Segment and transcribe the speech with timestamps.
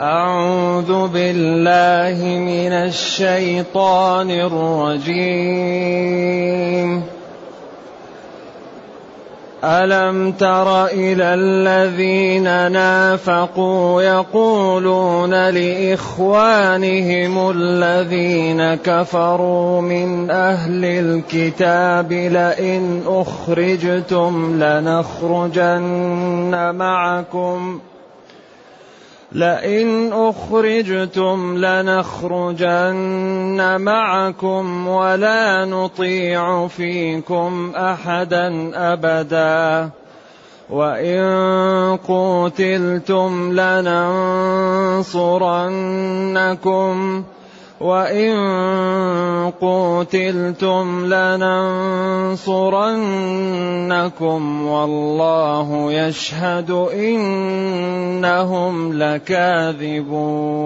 [0.00, 5.20] أعوذ بالله من الشيطان الرجيم.
[9.64, 25.94] ألم تر إلى الذين نافقوا يقولون لإخوانهم الذين كفروا من أهل الكتاب لئن أخرجتم لنخرجن
[26.74, 27.89] معكم ۖ
[29.32, 32.96] لئن أخرجتم لنخرجن
[33.80, 39.90] معكم ولا نطيع فيكم أحدا أبدا.
[40.70, 45.24] وإن قوتلتم لننصرنكم
[47.80, 48.36] وإن
[49.60, 52.36] قوتلتم لننصرنكم
[54.66, 58.22] والله يشهد إنهم
[58.92, 60.60] لكاذبون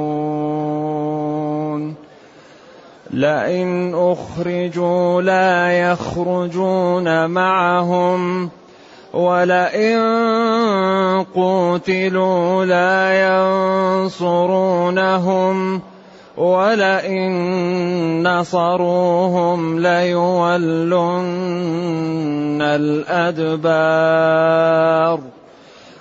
[3.11, 8.51] لئن أخرجوا لا يخرجون معهم
[9.15, 10.01] ولئن
[11.35, 13.27] قوتلوا لا
[14.03, 15.81] ينصرونهم
[16.37, 17.33] ولئن
[18.29, 21.25] نصروهم ليولن
[22.63, 24.15] الأدبار.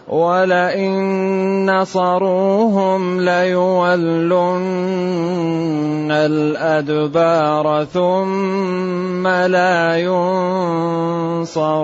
[0.08, 0.92] ولئن
[1.72, 4.32] نصروهم ليولن
[6.12, 9.98] الأدبار ثم لا
[11.44, 11.84] ينصرون.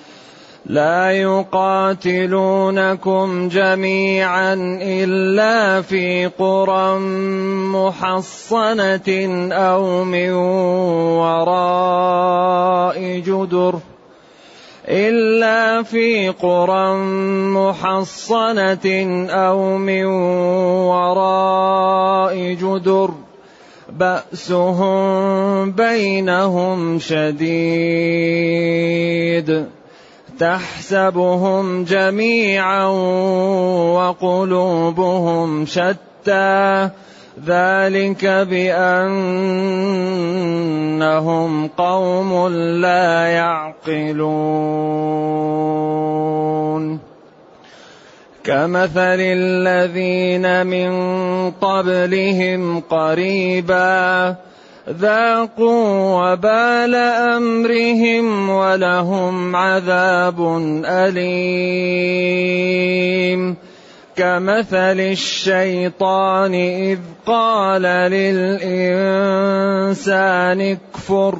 [0.71, 2.47] لا يقاتلونكم
[3.47, 6.99] جميعا إلا في قرى
[7.75, 9.09] محصنة
[9.51, 10.31] أو من
[11.19, 13.79] وراء جدر
[14.87, 16.95] إلا في قرى
[17.51, 18.87] محصنة
[19.29, 20.05] أو من
[20.87, 23.11] وراء جدر
[23.89, 27.51] بأسهم بينهم شديد
[30.41, 32.85] تحسبهم جميعا
[33.93, 36.89] وقلوبهم شتى.
[37.45, 39.27] ذلك بأنهم
[41.67, 42.47] قوم
[42.81, 44.31] لا يعقلون.
[48.43, 50.91] كمثل الذين من
[51.51, 54.35] قبلهم قريبا
[54.89, 62.41] ذاقوا وبال أمرهم ولهم عذاب أليم.
[64.15, 68.61] كمثل الشيطان إذ قال للإنسان
[70.61, 71.37] اكفر.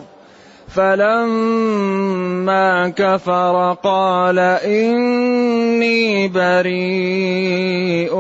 [0.76, 2.10] فلما
[2.90, 8.16] كفر قال إني بريء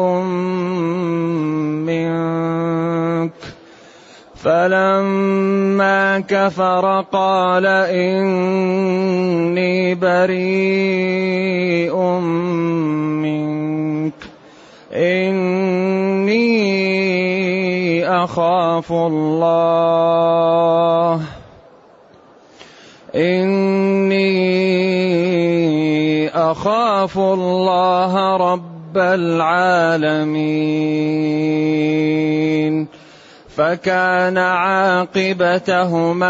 [1.85, 3.31] منك.
[4.43, 11.95] فلما كفر قال اني بريء
[13.21, 14.13] منك
[14.93, 16.41] اني
[18.07, 21.21] اخاف الله
[23.15, 24.51] اني
[26.29, 30.61] اخاف الله رب العالمين.
[33.57, 36.27] فكان عاقبتهما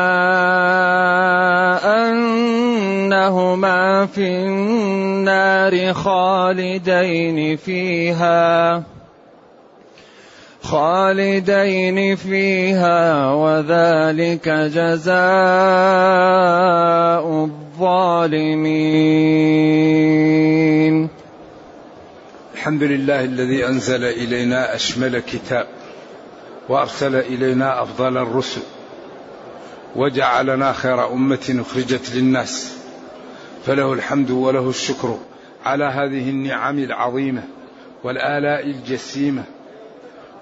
[2.10, 8.84] أنهما في النار خالدين فيها
[10.64, 15.22] خالدين فيها وذلك جزاء
[17.44, 18.82] الظالمين.
[22.54, 25.81] الحمد لله الذي أنزل إلينا أشمل كتاب
[26.72, 28.62] وأرسل إلينا أفضل الرسل
[29.96, 32.78] وجعلنا خير أمة أخرجت للناس
[33.66, 35.18] فله الحمد وله الشكر
[35.66, 37.44] على هذه النعم العظيمة
[38.04, 39.44] والآلاء الجسيمة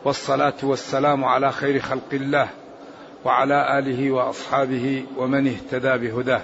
[0.05, 2.49] والصلاة والسلام على خير خلق الله
[3.25, 6.41] وعلى آله وأصحابه ومن اهتدى بهداه.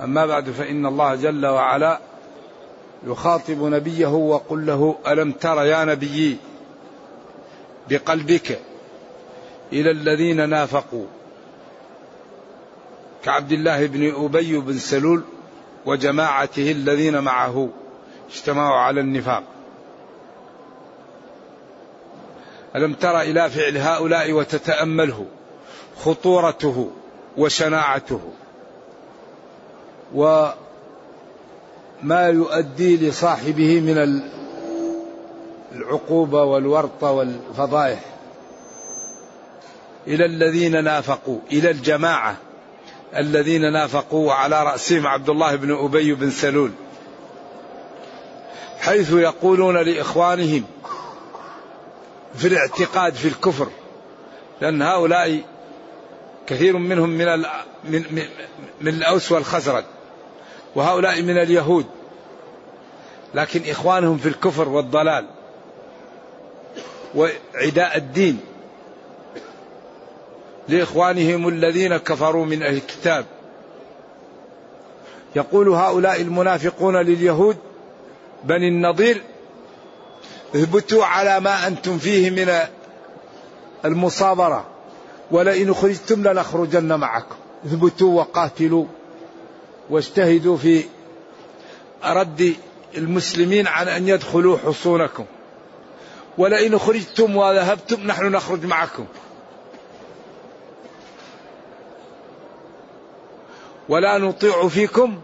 [0.00, 2.00] أما بعد فإن الله جل وعلا
[3.06, 6.36] يخاطب نبيه وقل له ألم تر يا نبيي
[7.90, 8.60] بقلبك
[9.72, 11.06] إلى الذين نافقوا.
[13.24, 15.22] كعبد الله بن أبي بن سلول
[15.86, 17.68] وجماعته الذين معه
[18.30, 19.42] اجتمعوا على النفاق.
[22.76, 25.26] ألم تر إلى فعل هؤلاء وتتأمله
[26.04, 26.90] خطورته
[27.36, 28.20] وشناعته؟
[30.14, 30.54] وما
[32.28, 33.98] يؤدي لصاحبه من
[35.76, 38.00] العقوبة والورطة والفضائح.
[40.06, 42.36] إلى الذين نافقوا إلى الجماعة
[43.16, 46.70] الذين نافقوا وعلى رأسهم عبد الله بن أبي بن سلول
[48.78, 50.64] حيث يقولون لإخوانهم
[52.34, 53.68] في الاعتقاد في الكفر
[54.60, 55.40] لأن هؤلاء
[56.46, 57.26] كثير منهم من
[57.84, 58.04] من
[58.80, 59.84] من الأوس والخزرج
[60.74, 61.86] وهؤلاء من اليهود.
[63.34, 65.26] لكن إخوانهم في الكفر والضلال.
[67.16, 68.40] وعداء الدين.
[70.68, 73.26] لإخوانهم الذين كفروا من أهل الكتاب.
[75.36, 77.56] يقول هؤلاء المنافقون لليهود
[78.44, 79.22] بني النضير
[80.54, 82.52] اثبتوا على ما أنتم فيه من
[83.84, 84.66] المصابرة
[85.30, 87.36] ولئن خرجتم لنخرجن معكم.
[87.66, 88.84] اثبتوا وقاتلوا
[89.90, 90.84] واجتهدوا في
[92.04, 92.54] رد
[92.96, 95.24] المسلمين عن أن يدخلوا حصونكم.
[96.38, 99.06] ولئن خرجتم وذهبتم نحن نخرج معكم.
[103.88, 105.18] ولا نطيع فيكم.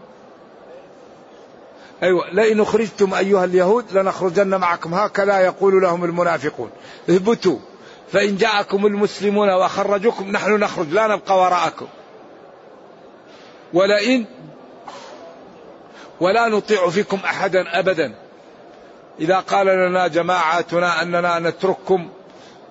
[2.03, 4.93] أيوة لئن أخرجتم أيها اليهود لنخرجن معكم.
[4.93, 6.69] هكذا يقول لهم المنافقون.
[7.09, 7.57] اثبتوا
[8.11, 11.87] فإن جاءكم المسلمون وخرجوكم نحن نخرج لا نبقى وراءكم.
[13.73, 14.25] ولئن
[16.19, 18.22] ولا نطيع فيكم أحدا أبدا.
[19.19, 22.09] إذا قال لنا جماعاتنا أننا نترككم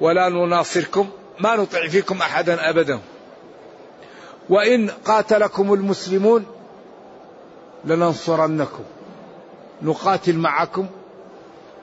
[0.01, 1.09] ولا نناصركم
[1.41, 3.01] ما نطيع فيكم أحدا أبدا.
[4.49, 6.47] وإن قاتلكم المسلمون
[7.85, 8.85] لننصرنكم
[9.83, 10.87] نقاتل معكم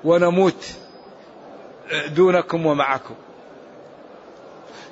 [0.04, 0.66] ونموت
[2.08, 3.16] دونكم ومعكم.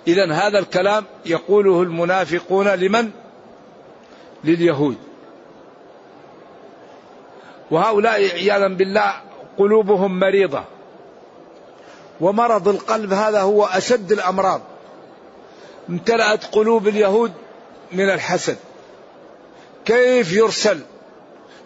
[0.08, 3.12] إذا هذا الكلام يقوله المنافقون لمن؟
[4.44, 4.98] لليهود.
[7.72, 9.27] وهؤلاء عياذا بالله
[9.58, 10.64] قلوبهم مريضة.
[12.22, 14.62] ومرض القلب هذا هو أشد الأمراض.
[15.90, 17.32] امتلأت قلوب اليهود
[17.92, 18.58] من الحسد.
[19.86, 20.80] كيف يرسل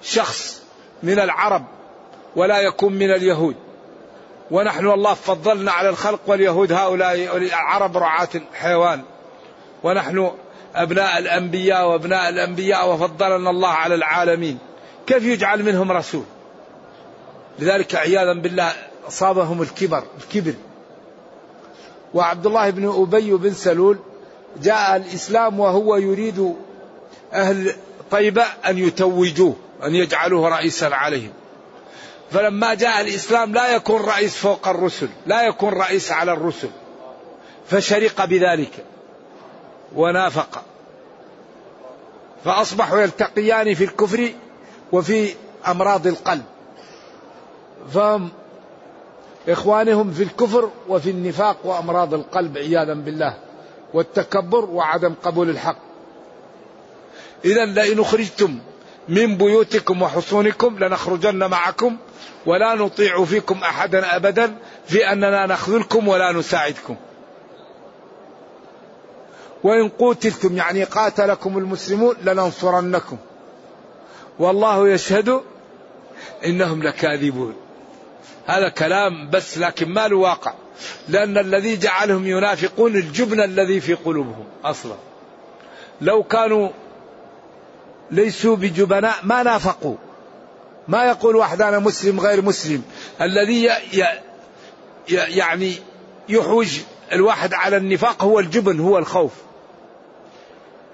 [0.02, 0.62] شخص
[1.04, 1.66] من العرب
[2.36, 3.56] ولا يكون من اليهود؟
[4.52, 9.02] ونحن الله فضلنا على الخلق واليهود هؤلاء العرب رعاة الحيوان.
[9.84, 10.32] ونحن
[10.76, 14.58] أبناء الأنبياء وأبناء الأنبياء وفضلنا الله على العالمين.
[15.08, 16.24] كيف يجعل منهم رسول؟
[17.60, 18.74] لذلك عياذا بالله
[19.08, 20.54] أصابهم الكبر الكبر.
[22.14, 24.00] وعبد الله بن أبي بن سلول
[24.62, 26.56] جاء الإسلام وهو يريد
[27.34, 27.76] أهل
[28.12, 31.34] طيبة أن يتوجوه أن يجعلوه رئيسا عليهم.
[32.32, 36.70] فلما جاء الإسلام لا يكون رئيس فوق الرسل لا يكون رئيس على الرسل.
[37.70, 38.86] فشرق بذلك
[39.96, 40.64] ونافق.
[42.46, 44.32] فأصبحوا يلتقيان في الكفر
[44.92, 45.34] وفي
[45.68, 46.44] أمراض القلب.
[47.94, 48.30] فهم
[49.50, 53.34] إخوانهم في الكفر وفي النفاق وأمراض القلب عياذا بالله
[53.94, 55.78] والتكبر وعدم قبول الحق.
[57.46, 58.60] إذا لئن أخرجتم
[59.10, 61.98] من بيوتكم وحصونكم لنخرجن معكم
[62.46, 64.56] ولا نطيع فيكم أحدا أبدا
[64.88, 66.96] في أننا نخذلكم ولا نساعدكم.
[69.64, 73.18] وإن قوتلتم يعني قاتلكم المسلمون لننصرنكم.
[74.40, 75.42] والله يشهد
[76.46, 77.56] إنهم لكاذبون.
[78.46, 80.54] هذا كلام بس لكن ما له واقع.
[81.10, 84.96] لأن الذي جعلهم ينافقون الجبن الذي في قلوبهم أصلا.
[86.02, 86.70] لو كانوا
[88.12, 89.96] ليسوا بجبناء ما نافقوا.
[90.88, 92.84] ما يقول واحد أنا مسلم غير مسلم.
[93.22, 93.70] الذي
[95.10, 95.74] يعني
[96.30, 96.80] يحوج
[97.12, 99.32] الواحد على النفاق هو الجبن هو الخوف.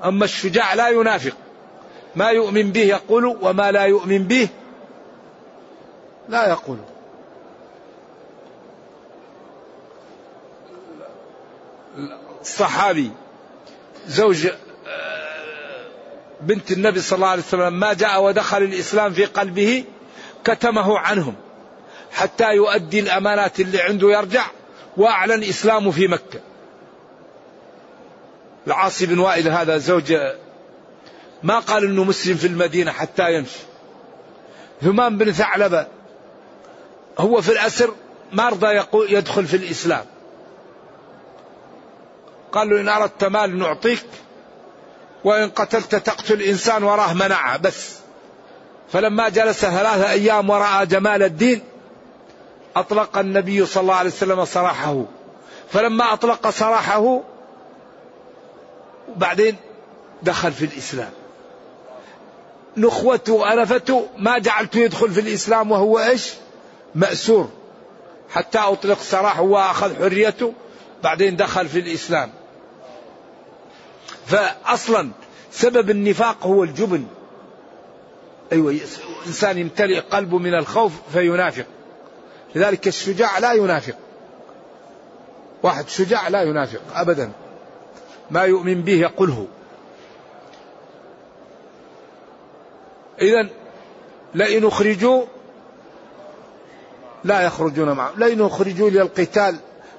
[0.04, 1.34] أما الشجاع لا ينافق.
[2.16, 4.48] ما يؤمن به يقول وما لا يؤمن به
[6.30, 6.77] لا يقول.
[12.42, 13.12] الصحابي
[14.08, 14.48] زوج
[14.88, 15.86] آه،
[16.42, 19.84] بنت النبي صلى الله عليه وسلم ما جاء ودخل الإسلام في قلبه
[20.44, 21.36] كتمه عنهم
[22.12, 24.46] حتى يؤدي الأمانات اللي عنده يرجع
[24.98, 26.39] وأعلن إسلامه في مكة.
[28.68, 30.13] العاصي بن وائل هذا زوج
[31.44, 33.60] ما قال إنه مسلم في المدينة حتى يمشي.
[34.82, 35.88] ثمان بن ثعلبة
[37.18, 37.94] هو في الأسر
[38.34, 40.06] ما رضى يدخل في الإسلام.
[42.57, 44.05] قال له إن أردت مال نعطيك
[45.23, 47.95] وإن قتلت تقتل إنسان وراه منعه بس.
[48.91, 51.63] فلما جلس ثلاثة أيام ورأى جمال الدين
[52.75, 55.03] أطلق النبي صلى الله عليه وسلم سراحه.
[55.71, 57.21] فلما أطلق سراحه
[59.15, 59.55] بعدين
[60.23, 61.11] دخل في الإسلام.
[62.77, 66.33] نخوته وأنفته ما جعلته يدخل في الإسلام وهو إيش؟
[66.95, 67.49] مأسور.
[68.29, 70.53] حتى أطلق سراحه وأخذ حريته
[71.03, 72.31] بعدين دخل في الإسلام.
[74.27, 75.10] فأصلا
[75.51, 77.05] سبب النفاق هو الجبن.
[78.51, 78.75] أيوة
[79.27, 81.65] إنسان يمتلئ قلبه من الخوف فينافق.
[82.55, 83.96] لذلك الشجاع لا ينافق.
[85.63, 87.31] واحد شجاع لا ينافق أبدا.
[88.31, 89.48] ما يؤمن به يقوله
[93.22, 93.50] إذا
[94.36, 95.24] لئن أخرجوا
[97.24, 99.55] لا يخرجون معهم لئن أخرجوا للقتال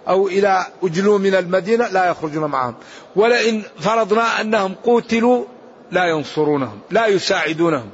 [0.09, 2.75] أو إلى أجلوا من المدينة لا يخرجون معهم.
[3.17, 5.45] ولئن فرضنا أنهم قوتلوا
[5.91, 7.91] لا ينصرونهم لا يساعدونهم.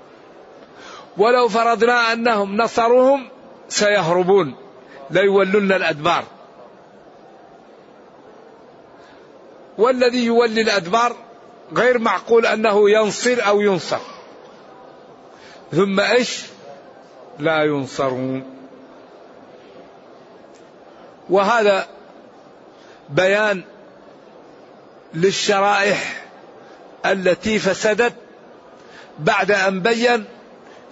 [1.17, 3.29] ولو فرضنا أنهم نصروهم
[3.69, 4.55] سيهربون
[5.11, 6.25] ليولن الأدبار.
[9.79, 11.17] والذي يولي الأدبار
[11.77, 14.01] غير معقول أنه ينصر أو ينصر.
[15.73, 16.43] ثم إيش؟
[17.39, 18.45] لا ينصرون.
[21.31, 21.87] وهذا
[23.11, 23.65] بيان
[25.15, 26.25] للشرائح
[27.07, 28.15] التي فسدت
[29.19, 30.25] بعد أن بين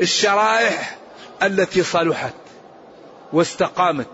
[0.00, 0.97] الشرائح
[1.42, 2.35] التي صلحت
[3.33, 4.07] واستقامت.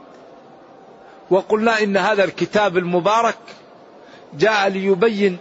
[1.31, 3.39] وقلنا إن هذا الكتاب المبارك
[4.35, 5.39] جاء ليبين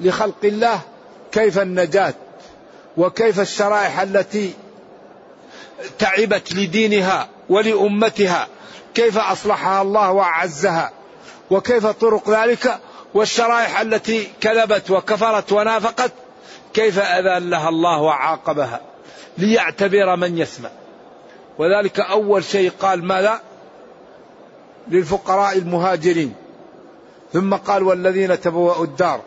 [0.00, 0.80] لخلق الله
[1.32, 2.14] كيف النجاة
[2.96, 4.52] وكيف الشرائح التي
[5.98, 8.48] تعبت لدينها ولأمتها
[8.94, 10.92] كيف أصلحها الله وأعزها.
[11.50, 12.78] وكيف طرق ذلك
[13.14, 16.12] والشرائح التي كذبت وكفرت ونافقت
[16.74, 18.80] كيف اذلها الله وعاقبها
[19.38, 20.70] ليعتبر من يسمع.
[21.58, 23.40] وذلك أول شيء قال ماذا؟
[24.88, 26.34] للفقراء المهاجرين.
[27.32, 29.20] ثم قال والذين تبوأوا الدار.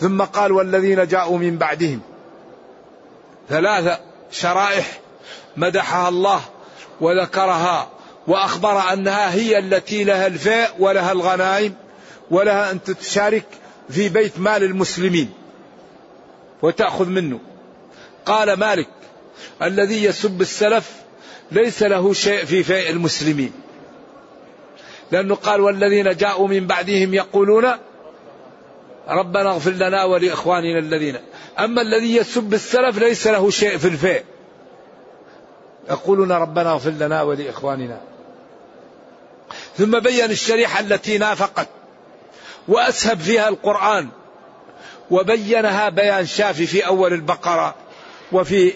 [0.00, 2.00] ثم قال والذين جاءوا من بعدهم.
[3.48, 3.98] ثلاثة
[4.30, 5.00] شرائح
[5.56, 6.40] مدحها الله
[7.00, 7.88] وذكرها
[8.26, 11.74] وأخبر أنها هي التي لها الفاء ولها الغنائم
[12.30, 13.46] ولها أن تشارك
[13.88, 15.30] في بيت مال المسلمين
[16.62, 17.40] وتأخذ منه.
[18.26, 18.88] قال مالك
[19.62, 20.92] الذي يسب السلف
[21.52, 23.52] ليس له شيء في فاء المسلمين.
[25.12, 27.66] لأنه قال والذين جاءوا من بعدهم يقولون
[29.08, 31.16] ربنا اغفر لنا ولإخواننا الذين.
[31.58, 34.24] أما الذي يسب السلف ليس له شيء في الفاء.
[35.90, 38.00] يقولون ربنا اغفر لنا ولإخواننا.
[39.78, 41.68] ثم بين الشريحة التي نافقت
[42.68, 44.08] وأسهب فيها القرآن
[45.10, 47.74] وبينها بيان شافي في أول البقرة
[48.32, 48.72] وفي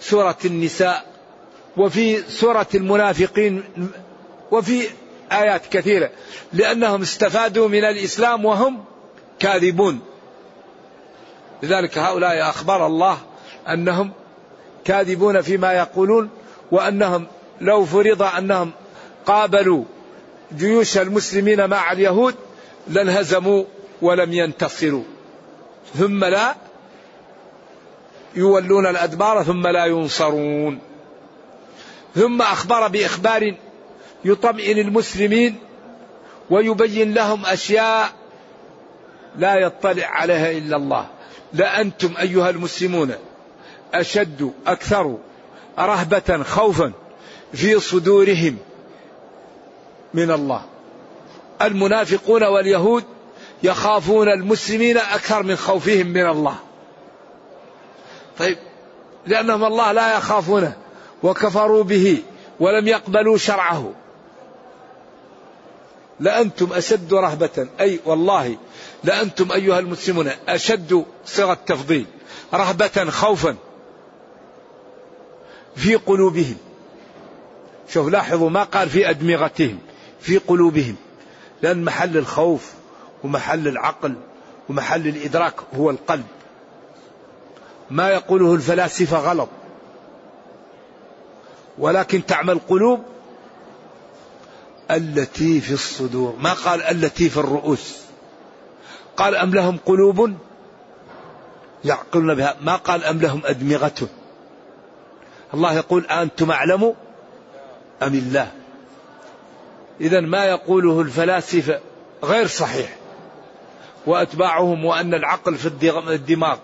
[0.00, 1.04] سورة النساء
[1.76, 3.64] وفي سورة المنافقين
[4.50, 4.86] وفي
[5.32, 6.10] آيات كثيرة
[6.52, 8.84] لأنهم استفادوا من الإسلام وهم
[9.38, 10.00] كاذبون.
[11.62, 13.18] لذلك هؤلاء أخبر الله
[13.68, 14.12] أنهم
[14.84, 16.30] كاذبون فيما يقولون
[16.70, 17.26] وأنهم
[17.60, 18.70] لو فرض أنهم
[19.26, 19.84] قابلوا
[20.56, 22.34] جيوش المسلمين مع اليهود
[22.88, 23.64] لانهزموا
[24.02, 25.04] ولم ينتصروا.
[25.94, 26.54] ثم لا
[28.34, 30.78] يولون الأدبار ثم لا ينصرون.
[32.14, 33.54] ثم أخبر بإخبار
[34.24, 35.58] يطمئن المسلمين
[36.50, 38.10] ويبين لهم أشياء
[39.38, 41.06] لا يطلع عليها إلا الله.
[41.52, 43.14] لأنتم أيها المسلمون
[43.94, 45.18] أشد أكثر
[45.78, 46.92] رهبة خوفا
[47.52, 48.56] في صدورهم
[50.14, 50.62] من الله.
[51.62, 53.04] المنافقون واليهود
[53.62, 56.56] يخافون المسلمين أكثر من خوفهم من الله.
[58.38, 58.58] طيب
[59.26, 60.76] لأنهم الله لا يخافونه
[61.22, 62.22] وكفروا به
[62.60, 63.92] ولم يقبلوا شرعه.
[66.20, 68.56] لأنتم أشد رهبة أي والله
[69.04, 72.06] لأنتم أيها المسلمون أشد صيغة تفضيل.
[72.54, 73.56] رهبة خوفا
[75.76, 76.56] في قلوبهم.
[77.92, 79.78] شوف لاحظوا ما قال في أدمغتهم
[80.20, 80.96] في قلوبهم
[81.62, 82.72] لأن محل الخوف
[83.24, 84.14] ومحل العقل
[84.68, 86.26] ومحل الإدراك هو القلب.
[87.90, 89.48] ما يقوله الفلاسفة غلط.
[91.78, 93.02] ولكن تعمى القلوب
[94.90, 96.36] التي في الصدور.
[96.40, 97.96] ما قال التي في الرؤوس؟
[99.16, 100.34] قال أم لهم قلوب
[101.84, 102.56] يعقلون بها.
[102.60, 104.08] ما قال أم لهم أدمغة؟
[105.54, 106.94] الله يقول أنتم أعلم
[108.02, 108.52] أم الله؟
[110.00, 111.80] إذا ما يقوله الفلاسفة
[112.24, 112.96] غير صحيح
[114.06, 115.66] وأتباعهم وأن العقل في
[116.08, 116.58] الدماغ.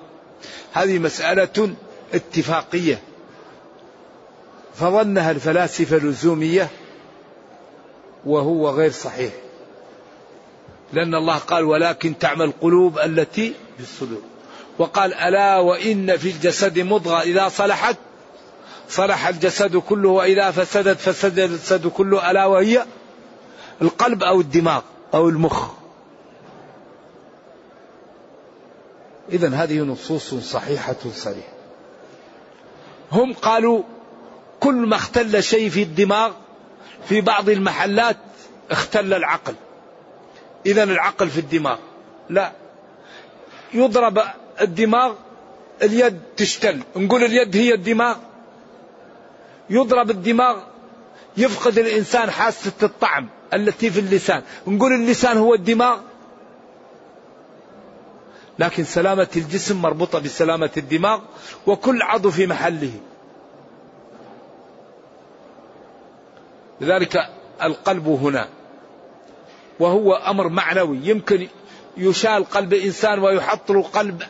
[0.72, 1.74] هذه مسألة
[2.14, 3.00] اتفاقية.
[4.74, 6.68] فظنها الفلاسفة لزومية
[8.26, 9.32] وهو غير صحيح.
[10.92, 14.22] لأن الله قال ولكن تعمى القلوب التي في الصدور
[14.78, 17.96] وقال ألا وإن في الجسد مضغة إذا صلحت
[18.88, 22.86] صلح الجسد كله وإذا فسدت فسد الجسد كله ألا وهي
[23.82, 24.82] القلب أو الدماغ
[25.14, 25.68] أو المخ.
[29.32, 31.52] إذا هذه نصوص صحيحة صريحة.
[33.12, 33.82] هم قالوا
[34.60, 36.32] كل ما اختل شيء في الدماغ
[37.08, 38.16] في بعض المحلات
[38.70, 39.54] اختل العقل.
[40.66, 41.78] إذا العقل في الدماغ.
[42.30, 42.52] لا.
[43.74, 44.22] يضرب
[44.60, 45.14] الدماغ
[45.82, 46.80] اليد تشتل.
[46.96, 48.16] نقول اليد هي الدماغ.
[49.70, 50.56] يضرب الدماغ
[51.36, 54.42] يفقد الإنسان حاسة الطعم التي في اللسان.
[54.66, 55.98] نقول اللسان هو الدماغ؟
[58.58, 61.20] لكن سلامة الجسم مربوطة بسلامة الدماغ
[61.66, 62.92] وكل عضو في محله.
[66.80, 67.16] لذلك
[67.62, 68.48] القلب هنا
[69.80, 70.98] وهو أمر معنوي.
[71.02, 71.48] يمكن
[71.96, 74.22] يشال قلب إنسان ويحط له قلب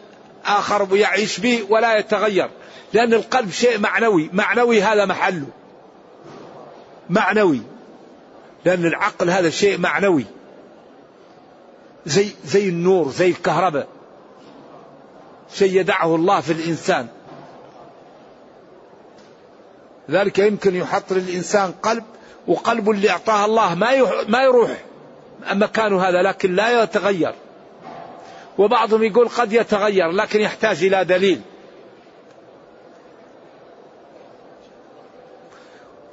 [0.45, 2.51] آخر ويعيش به ولا يتغير.
[2.93, 4.31] لأن القلب شيء معنوي.
[4.33, 5.47] معنوي هذا محله.
[7.11, 7.61] معنوي.
[8.65, 10.25] لأن العقل هذا شيء معنوي.
[12.07, 13.89] زي زي النور زي الكهرباء.
[15.55, 17.07] شيء يدعه الله في الإنسان.
[20.11, 22.05] ذلك يمكن يحط للإنسان قلب
[22.47, 23.89] وقلب اللي أعطاه الله ما
[24.29, 24.71] ما يروح.
[25.53, 27.35] مكانه هذا لكن لا يتغير.
[28.59, 31.41] وبعضهم يقول قد يتغير لكن يحتاج إلى دليل.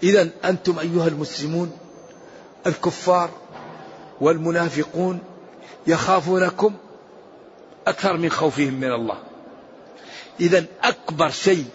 [0.03, 1.77] إذا أنتم أيها المسلمون
[2.67, 3.29] الكفار
[4.21, 5.19] والمنافقون
[5.87, 6.73] يخافونكم
[7.87, 9.17] أكثر من خوفهم من الله.
[10.39, 11.65] إذا أكبر شيء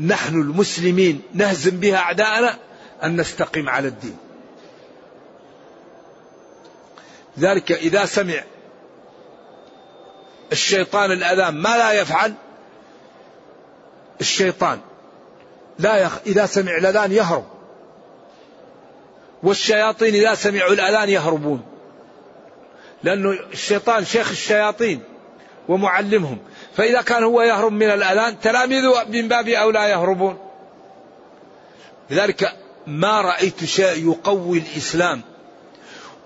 [0.00, 2.58] نحن المسلمين نهزم بها أعداءنا
[3.02, 4.16] أن نستقيم على الدين.
[7.38, 8.44] ذلك إذا سمع
[10.52, 12.34] الشيطان الأذان ما لا يفعل
[14.20, 14.80] الشيطان
[15.78, 16.18] لا يخ...
[16.26, 17.55] إذا سمع الأذان يهرب.
[19.42, 21.62] والشياطين إذا سمعوا الأذان يهربون.
[23.02, 25.00] لأنه الشيطان شيخ الشياطين
[25.68, 26.38] ومعلمهم.
[26.76, 30.38] فإذا كان هو يهرب من الأذان تلاميذه من باب أولى يهربون.
[32.10, 35.22] لذلك ما رأيت شيء يقوي الإسلام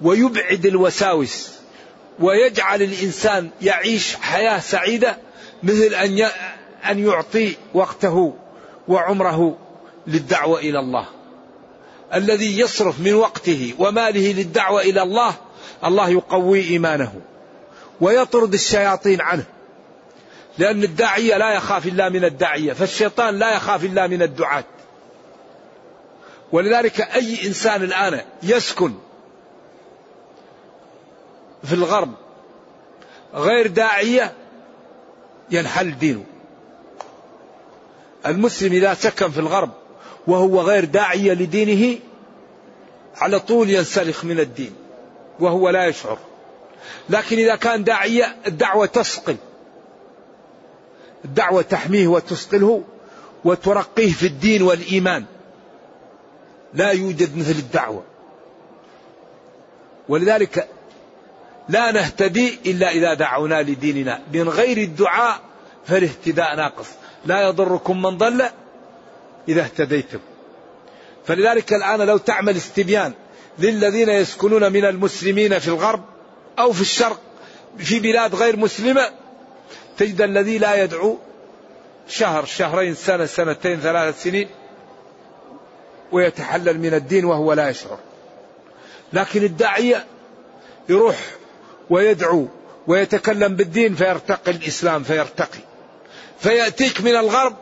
[0.02, 1.50] ويبعد الوساوس
[2.18, 5.16] ويجعل الإنسان يعيش حياة سعيدة
[5.62, 6.28] مثل أن
[6.90, 8.34] أن يعطي وقته
[8.88, 9.58] وعمره
[10.06, 11.06] للدعوة إلى الله.
[12.14, 15.34] الذي يصرف من وقته وماله للدعوة إلى الله
[15.84, 17.20] الله يقوي إيمانه
[18.00, 19.44] ويطرد الشياطين عنه.
[20.58, 24.64] لأن الداعية لا يخاف إلا من الداعية فالشيطان لا يخاف إلا من الدعاة.
[26.52, 28.94] ولذلك أي إنسان الآن يسكن
[31.64, 32.14] في الغرب
[33.34, 34.32] غير داعية
[35.50, 36.24] ينحل دينه.
[38.26, 39.79] المسلم إذا سكن في الغرب
[40.30, 41.98] وهو غير داعية لدينه
[43.16, 44.72] على طول ينسلخ من الدين
[45.40, 46.18] وهو لا يشعر.
[47.10, 49.36] لكن إذا كان داعية الدعوة تسقل.
[51.24, 52.82] الدعوة تحميه وتسقله
[53.44, 55.24] وترقيه في الدين والإيمان.
[56.74, 58.02] لا يوجد مثل الدعوة.
[60.08, 60.68] ولذلك
[61.68, 64.20] لا نهتدي إلا إذا دعونا لديننا.
[64.32, 65.40] من غير الدعاء
[65.86, 66.88] فالاهتداء ناقص.
[67.26, 68.42] لا يضركم من ضل
[69.48, 70.18] إذا اهتديتم.
[71.24, 73.12] فلذلك الآن لو تعمل استبيان
[73.58, 76.04] للذين يسكنون من المسلمين في الغرب
[76.58, 77.20] أو في الشرق
[77.78, 79.10] في بلاد غير مسلمة
[79.98, 81.18] تجد الذي لا يدعو
[82.08, 84.48] شهر شهرين سنة سنتين ثلاث سنين
[86.12, 87.98] ويتحلل من الدين وهو لا يشعر.
[89.12, 90.06] لكن الداعية
[90.88, 91.16] يروح
[91.90, 92.48] ويدعو
[92.86, 95.60] ويتكلم بالدين فيرتقي الإسلام فيرتقي.
[96.38, 97.56] فيأتيك من الغرب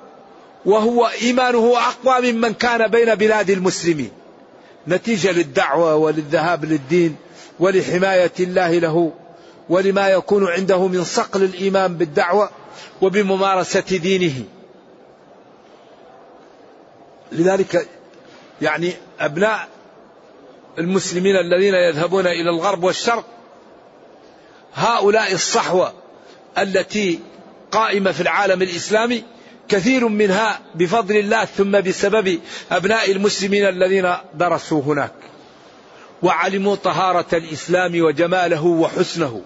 [0.66, 4.10] وهو إيمانه أقوى ممن كان بين بلاد المسلمين.
[4.88, 7.16] نتيجة للدعوة وللذهاب للدين
[7.60, 9.12] ولحماية الله له
[9.68, 12.50] ولما يكون عنده من صقل الإيمان بالدعوة
[13.02, 14.44] وبممارسة دينه.
[17.32, 17.88] لذلك
[18.62, 19.68] يعني أبناء
[20.78, 23.24] المسلمين الذين يذهبون إلى الغرب والشرق
[24.74, 25.92] هؤلاء الصحوة
[26.58, 27.20] التي
[27.72, 29.24] قائمة في العالم الإسلامي
[29.68, 35.12] كثير منها بفضل الله ثم بسبب أبناء المسلمين الذين درسوا هناك.
[36.22, 39.42] وعلموا طهارة الإسلام وجماله وحسنه.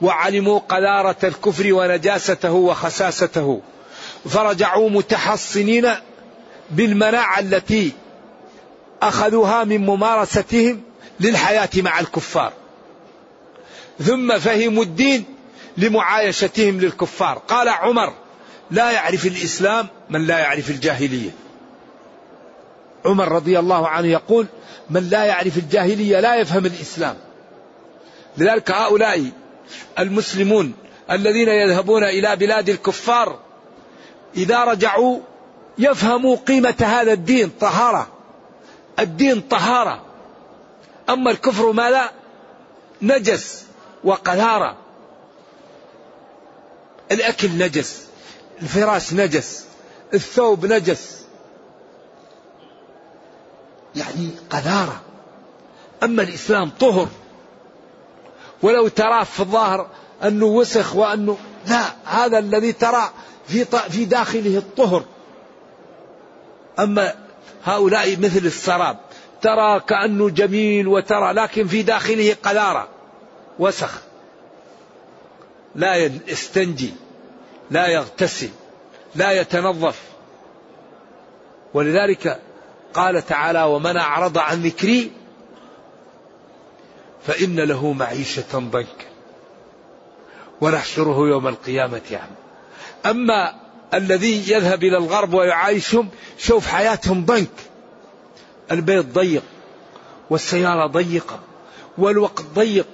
[0.00, 3.60] وعلموا قذارة الكفر ونجاسته وخساسته.
[4.28, 5.90] فرجعوا متحصنين
[6.70, 7.92] بالمناعة التي
[9.02, 10.82] أخذوها من ممارستهم
[11.20, 12.52] للحياة مع الكفار.
[14.02, 15.24] ثم فهموا الدين
[15.76, 17.38] لمعايشتهم للكفار.
[17.38, 18.12] قال عمر
[18.70, 21.30] لا يعرف الإسلام من لا يعرف الجاهلية.
[23.04, 24.46] عمر رضي الله عنه يقول
[24.90, 27.16] من لا يعرف الجاهلية لا يفهم الإسلام.
[28.36, 29.30] لذلك هؤلاء
[29.98, 30.74] المسلمون
[31.10, 33.38] الذين يذهبون إلى بلاد الكفار
[34.36, 35.20] إذا رجعوا
[35.78, 38.08] يفهموا قيمة هذا الدين طهارة.
[38.98, 40.02] الدين طهارة.
[41.08, 42.10] أما الكفر ماذا؟
[43.02, 43.64] نجس
[44.04, 44.76] وقذارة.
[47.12, 48.09] الأكل نجس.
[48.62, 49.64] الفراش نجس
[50.14, 51.20] الثوب نجس.
[53.96, 55.00] يعني قذارة.
[56.02, 57.08] أما الإسلام طهر.
[58.62, 59.86] ولو ترى في الظاهر
[60.22, 63.10] أنه وسخ وأنه لا هذا الذي ترى
[63.48, 65.04] في في داخله الطهر.
[66.78, 67.14] أما
[67.64, 68.98] هؤلاء مثل السراب
[69.42, 72.88] ترى كأنه جميل وترى لكن في داخله قذارة
[73.58, 74.02] وسخ.
[75.74, 75.96] لا
[76.28, 76.94] يستنجي.
[77.70, 78.48] لا يغتسل
[79.14, 80.00] لا يتنظف.
[81.74, 82.40] ولذلك
[82.94, 85.12] قال تعالى ومن أعرض عن ذكري
[87.26, 89.10] فإن له معيشة ضنكا.
[90.60, 92.34] ونحشره يوم القيامة يعني.
[93.06, 93.54] أما
[93.94, 97.48] الذي يذهب إلى الغرب ويعايشهم شوف حياتهم ضنك.
[98.70, 99.42] البيت ضيق
[100.30, 101.40] والسيارة ضيقة
[101.98, 102.86] والوقت ضيق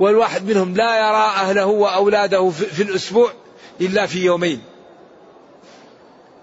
[0.00, 3.32] والواحد منهم لا يرى أهله وأولاده في الأسبوع.
[3.80, 4.62] إلا في يومين.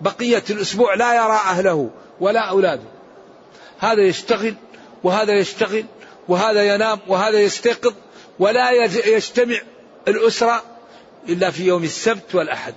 [0.01, 2.83] بقية الأسبوع لا يرى أهله ولا أولاده.
[3.79, 4.55] هذا يشتغل
[5.03, 5.85] وهذا يشتغل
[6.27, 7.93] وهذا ينام وهذا يستيقظ
[8.39, 8.71] ولا
[9.05, 9.55] يجتمع
[10.07, 10.63] الأسرة
[11.29, 12.73] إلا في يوم السبت والأحد.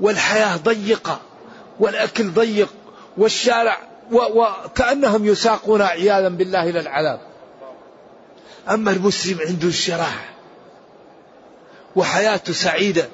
[0.00, 1.20] والحياة ضيقة
[1.80, 2.68] والأكل ضيق
[3.16, 3.78] والشارع
[4.12, 7.20] وكأنهم يساقون عياذا بالله إلى العذاب.
[8.68, 10.39] أما المسلم عنده الشراح
[11.96, 13.08] وحياته سعيدة.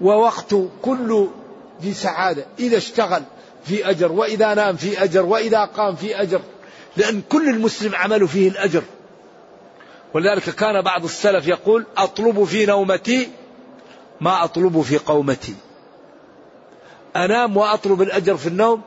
[0.00, 1.30] ووقته كله
[1.82, 2.46] في سعادة.
[2.58, 3.22] إذا اشتغل
[3.64, 6.40] في أجر وإذا نام في أجر وإذا قام في أجر.
[6.96, 8.82] لأن كل المسلم عمله فيه الأجر.
[10.14, 13.28] ولذلك كان بعض السلف يقول أطلب في نومتي
[14.20, 15.54] ما أطلب في قومتي.
[17.16, 18.82] أنام وأطلب الأجر في النوم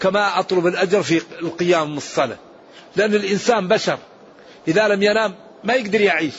[0.00, 2.36] كما أطلب الأجر في القيام الصلاة.
[2.96, 3.98] لأن الإنسان بشر.
[4.68, 6.34] إذا لم ينام ما يقدر يعيش.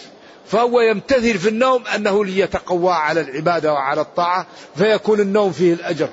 [0.45, 6.09] فهو يمتثل في النوم أنه ليتقوى على العبادة وعلى الطاعة فيكون النوم فيه الأجر.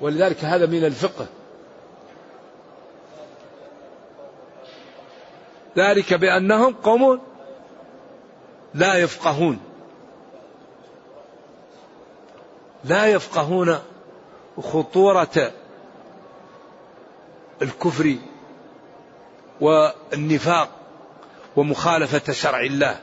[0.00, 1.26] ولذلك هذا من الفقه.
[5.76, 7.20] ذلك بأنهم قوم
[8.74, 9.58] لا يفقهون.
[12.84, 13.78] لا يفقهون
[14.60, 15.52] خطورة
[17.62, 18.16] الكفر
[19.60, 20.85] والنفاق.
[21.56, 23.00] ومخالفة شرع الله.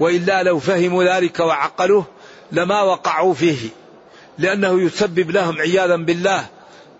[0.00, 2.04] وإلا لو فهموا ذلك وعقلوه
[2.52, 3.68] لما وقعوا فيه.
[4.38, 6.46] لأنه يسبب لهم عياذا بالله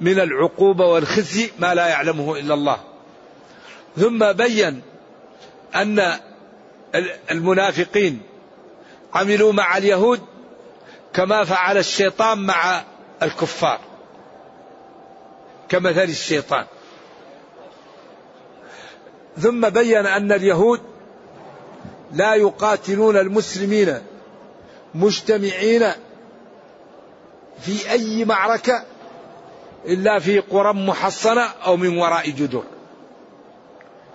[0.00, 2.78] من العقوبة والخزي ما لا يعلمه إلا الله.
[3.96, 4.82] ثم بين
[5.74, 6.12] أن
[7.30, 8.20] المنافقين
[9.14, 10.20] عملوا مع اليهود
[11.12, 12.84] كما فعل الشيطان مع
[13.22, 13.80] الكفار.
[15.68, 16.64] كمثل الشيطان.
[19.40, 20.80] ثم بين أن اليهود
[22.12, 23.98] لا يقاتلون المسلمين
[24.94, 25.92] مجتمعين
[27.60, 28.84] في أي معركة
[29.86, 32.62] إلا في قرى محصنة أو من وراء جدر.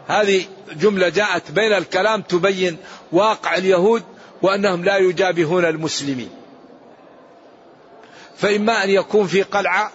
[0.07, 2.77] هذه جملة جاءت بين الكلام تبين
[3.11, 4.03] واقع اليهود
[4.41, 6.29] وأنهم لا يجابهون المسلمين.
[8.37, 9.91] فإما أن يكون في قلعة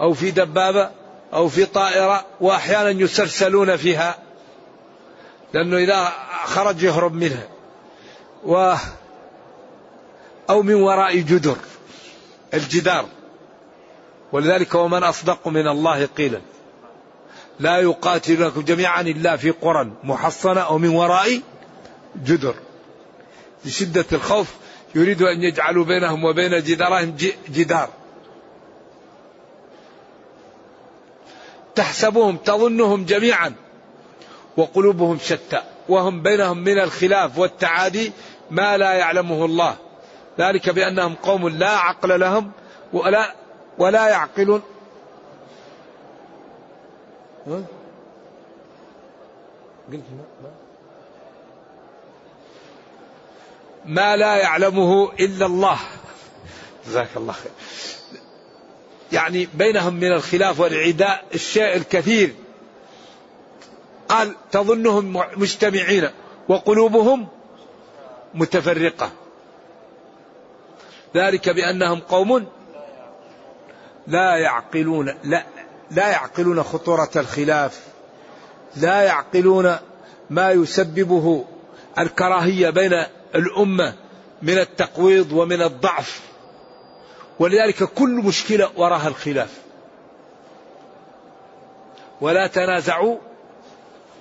[0.00, 0.90] أو في دبابة
[1.32, 4.27] أو في طائرة وأحيانا يسرسلون فيها
[5.52, 6.12] لأنه إذا
[6.44, 7.48] خرج يهرب منها.
[8.44, 8.74] و
[10.50, 11.56] أو من وراء جدر
[12.54, 13.08] الجدار.
[14.32, 16.40] ولذلك ومن أصدق من الله قيلا.
[17.60, 21.40] لا يقاتلونكم جميعا إلا في قرى محصنة أو من وراء
[22.24, 22.54] جدر.
[23.64, 24.54] لشدة الخوف
[24.94, 27.16] يريد أن يجعلوا بينهم وبين جدارهم
[27.48, 27.88] جدار.
[31.74, 33.54] تحسبهم تظنهم جميعا.
[34.58, 38.12] وقلوبهم شتى وهم بينهم من الخلاف والتعادي
[38.50, 39.76] ما لا يعلمه الله.
[40.38, 42.50] ذلك بأنهم قوم لا عقل لهم
[42.92, 43.34] ولا
[43.78, 44.62] ولا يعقلون.
[53.86, 55.78] ما لا يعلمه إلا الله.
[56.86, 57.52] جزاك الله خير.
[59.12, 62.34] يعني بينهم من الخلاف والعداء الشيء الكثير.
[64.08, 66.10] قال تظنهم مجتمعين
[66.48, 67.28] وقلوبهم
[68.34, 69.10] متفرقة.
[71.16, 72.46] ذلك بأنهم قوم
[74.06, 75.44] لا يعقلون لا
[75.90, 77.80] لا يعقلون خطورة الخلاف.
[78.76, 79.76] لا يعقلون
[80.30, 81.44] ما يسببه
[81.98, 83.94] الكراهية بين الأمة
[84.42, 86.20] من التقويض ومن الضعف.
[87.38, 89.58] ولذلك كل مشكلة وراها الخلاف.
[92.20, 93.18] ولا تنازعوا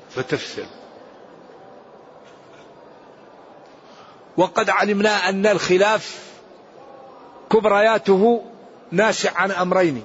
[0.09, 0.77] فتفسروا
[4.37, 6.27] وقد علمنا أن الخلاف
[7.49, 8.43] كبرياته
[8.91, 10.03] ناشئ عن أمرين.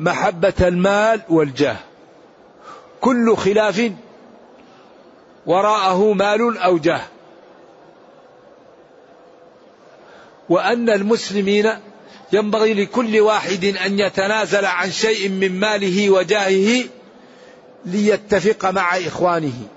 [0.00, 1.76] محبة المال والجاه.
[3.00, 3.92] كل خلاف
[5.46, 7.02] وراءه مال أو جاه.
[10.48, 11.70] وأن المسلمين
[12.32, 16.84] ينبغي لكل واحد أن يتنازل عن شيء من ماله وجاهه
[17.86, 19.68] ليتفق مع إخوانه.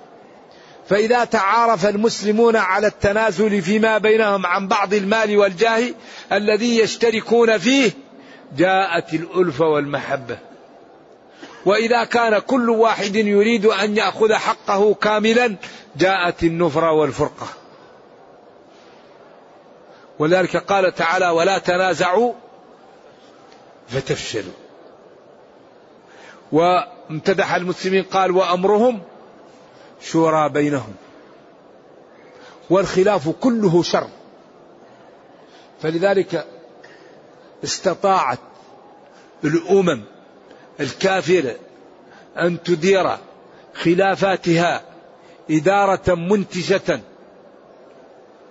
[0.89, 5.83] فإذا تعارف المسلمون على التنازل فيما بينهم عن بعض المال والجاه
[6.31, 7.91] الذي يشتركون فيه
[8.57, 10.37] جاءت الألفة والمحبة.
[11.65, 15.55] وإذا كان كل واحد يريد أن يأخذ حقه كاملا
[15.95, 17.47] جاءت النفرة والفرقة.
[20.19, 22.33] ولذلك قال تعالى ولا تنازعوا
[23.87, 24.53] فتفشلوا.
[27.09, 29.01] وامتدح المسلمين قال وأمرهم
[30.01, 30.93] شورى بينهم
[32.69, 34.07] والخلاف كله شر
[35.81, 36.45] فلذلك
[37.63, 38.39] استطاعت
[39.43, 40.01] الأمم
[40.79, 41.55] الكافرة
[42.37, 43.17] أن تدير
[43.73, 44.81] خلافاتها
[45.51, 47.01] إدارة منتجة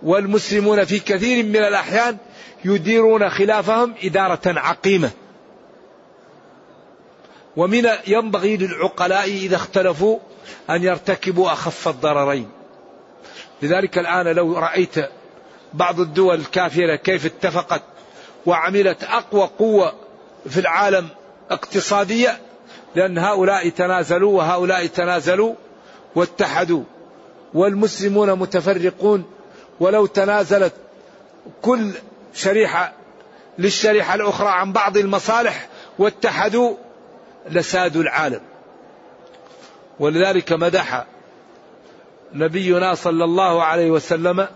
[0.03, 2.17] والمسلمون في كثير من الأحيان
[2.65, 5.11] يديرون خلافهم إدارة عقيمة
[7.57, 10.19] ومن ينبغي للعقلاء إذا اختلفوا
[10.71, 12.49] أن يرتكبوا أخف الضررين.
[13.63, 14.95] لذلك الآن لو رأيت
[15.75, 17.83] بعض الدول الكافرة كيف اتفقت
[18.47, 19.93] وعملت أقوى قوة
[20.49, 21.09] في العالم
[21.51, 22.39] اقتصادية
[22.95, 25.55] لأن هؤلاء تنازلوا وهؤلاء تنازلوا
[26.15, 26.83] واتحدوا
[27.55, 29.25] والمسلمون متفرقون
[29.81, 30.73] ولو تنازلت
[31.63, 31.91] كل
[32.35, 32.93] شريحة
[33.59, 36.77] للشريحة الأخرى عن بعض المصالح واتحدوا
[37.51, 38.41] لسادوا العالم.
[40.01, 41.07] ولذلك مدح
[42.35, 44.49] نبينا صلى الله عليه وسلم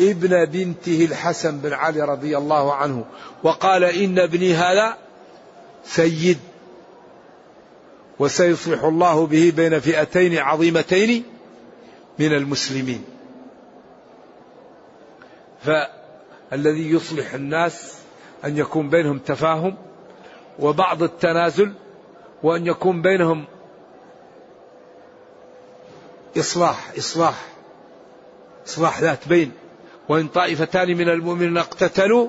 [0.00, 3.04] ابن بنته الحسن بن علي رضي الله عنه
[3.42, 4.96] وقال إن ابني هذا
[5.84, 6.38] سيد
[8.18, 11.24] وسيصلح الله به بين فئتين عظيمتين
[12.18, 13.04] من المسلمين.
[15.62, 17.94] فالذي يصلح الناس
[18.44, 19.76] أن يكون بينهم تفاهم
[20.60, 21.72] وبعض التنازل
[22.42, 23.44] وأن يكون بينهم
[26.38, 27.34] إصلاح إصلاح
[28.66, 29.52] إصلاح ذات بين.
[30.08, 32.28] وإن طائفتان من المؤمنين اقتتلوا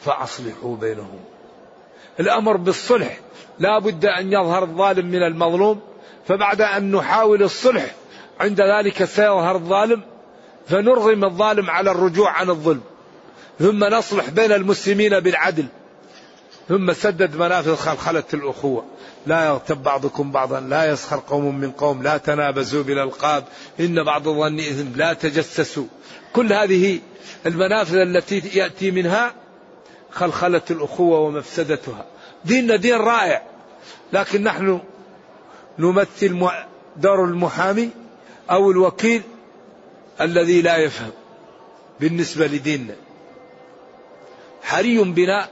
[0.00, 1.20] فأصلحوا بينهم.
[2.20, 3.20] الأمر بالصلح
[3.58, 5.80] لا بد أن يظهر الظالم من المظلوم
[6.28, 7.94] فبعد أن نحاول الصلح
[8.40, 10.02] عند ذلك سيظهر الظالم
[10.68, 12.80] فنرغم الظالم على الرجوع عن الظلم
[13.58, 15.66] ثم نصلح بين المسلمين بالعدل.
[16.68, 18.84] ثم سدد منافذ خلخلة الأخوة.
[19.26, 23.44] لا يغتب بعضكم بعضا لا يسخر قوم من قوم لا تنابزوا بالألقاب
[23.80, 25.86] إن بعض الظن إثم لا تجسسوا.
[26.32, 27.00] كل هذه
[27.46, 29.34] المنافذ التي يأتي منها
[30.10, 32.04] خلخلة الأخوة ومفسدتها.
[32.44, 33.42] ديننا دين رائع
[34.12, 34.80] لكن نحن
[35.78, 36.48] نمثل
[36.96, 37.90] دور المحامي
[38.50, 39.22] أو الوكيل
[40.20, 41.10] الذي لا يفهم
[42.00, 42.94] بالنسبة لديننا.
[44.62, 45.48] حري بنا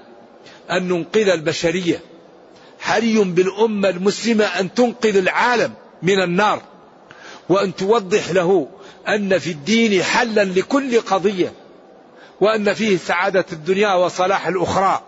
[0.70, 2.00] أن ننقذ البشرية.
[2.80, 5.72] حري بالأمة المسلمة أن تنقذ العالم
[6.02, 6.62] من النار.
[7.48, 8.68] وأن توضح له
[9.08, 11.52] أن في الدين حلا لكل قضية.
[12.40, 15.02] وأن فيه سعادة الدنيا وصلاح الأخرى.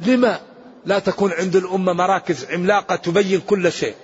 [0.00, 0.40] لما
[0.86, 3.94] لا تكون عند الأمة مراكز عملاقة تبين كل شيء؟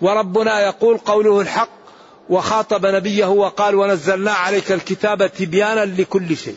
[0.00, 1.68] وربنا يقول قوله الحق
[2.30, 6.56] وخاطب نبيه وقال ونزلنا عليك الكتاب تبيانا لكل شيء.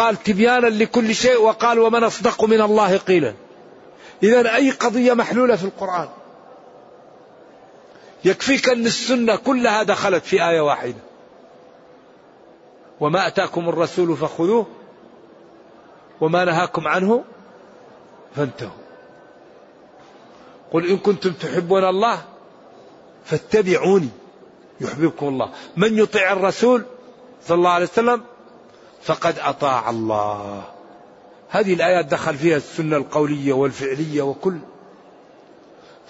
[0.00, 3.34] قال تبيانا لكل شيء وقال ومن أصدق من الله قيلا.
[4.22, 6.08] إذا أي قضية محلولة في القرآن؟
[8.24, 11.02] يكفيك أن السنة كلها دخلت في آية واحدة.
[13.00, 14.66] وما أتاكم الرسول فخذوه
[16.20, 17.24] وما نهاكم عنه
[18.36, 18.80] فانتهوا.
[20.72, 22.22] قل إن كنتم تحبون الله
[23.24, 24.08] فاتبعوني
[24.80, 25.50] يحببكم الله.
[25.76, 26.84] من يطيع الرسول
[27.46, 28.29] صلى الله عليه وسلم
[29.02, 30.62] فقد أطاع الله.
[31.48, 34.58] هذه الآيات دخل فيها السنة القولية والفعلية وكل.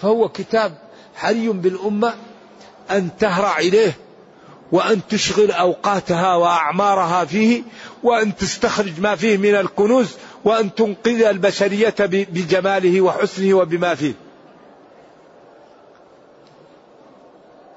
[0.01, 0.77] فهو كتاب
[1.15, 2.13] حري بالأمة
[2.91, 3.97] أن تهرع إليه
[4.71, 7.63] وأن تشغل أوقاتها وأعمارها فيه
[8.03, 14.13] وأن تستخرج ما فيه من الكنوز وأن تنقذ البشرية بجماله وحسنه وبما فيه.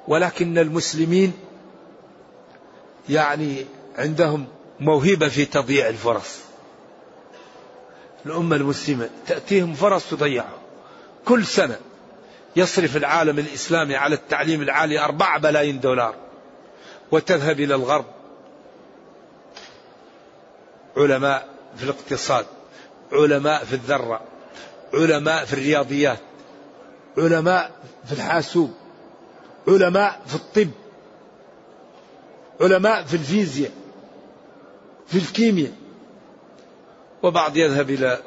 [0.08, 1.32] ولكن المسلمين
[3.08, 3.66] يعني
[3.98, 4.46] عندهم
[4.80, 6.38] موهبة في تضييع الفرص.
[8.26, 10.58] الأمة المسلمة تأتيهم فرص تضيعها.
[11.24, 11.78] كل سنة
[12.56, 16.14] يصرف العالم الإسلامي على التعليم العالي أربعة بلايين دولار
[17.12, 18.04] وتذهب إلى الغرب.
[20.96, 22.46] علماء في الاقتصاد
[23.12, 24.20] علماء في الذرة
[24.94, 26.18] علماء في الرياضيات
[27.18, 27.70] علماء
[28.06, 28.74] في الحاسوب
[29.68, 30.70] علماء في الطب
[32.60, 33.72] علماء في الفيزياء.
[35.06, 35.72] في الكيمياء.
[37.22, 38.22] وبعض يذهب إلى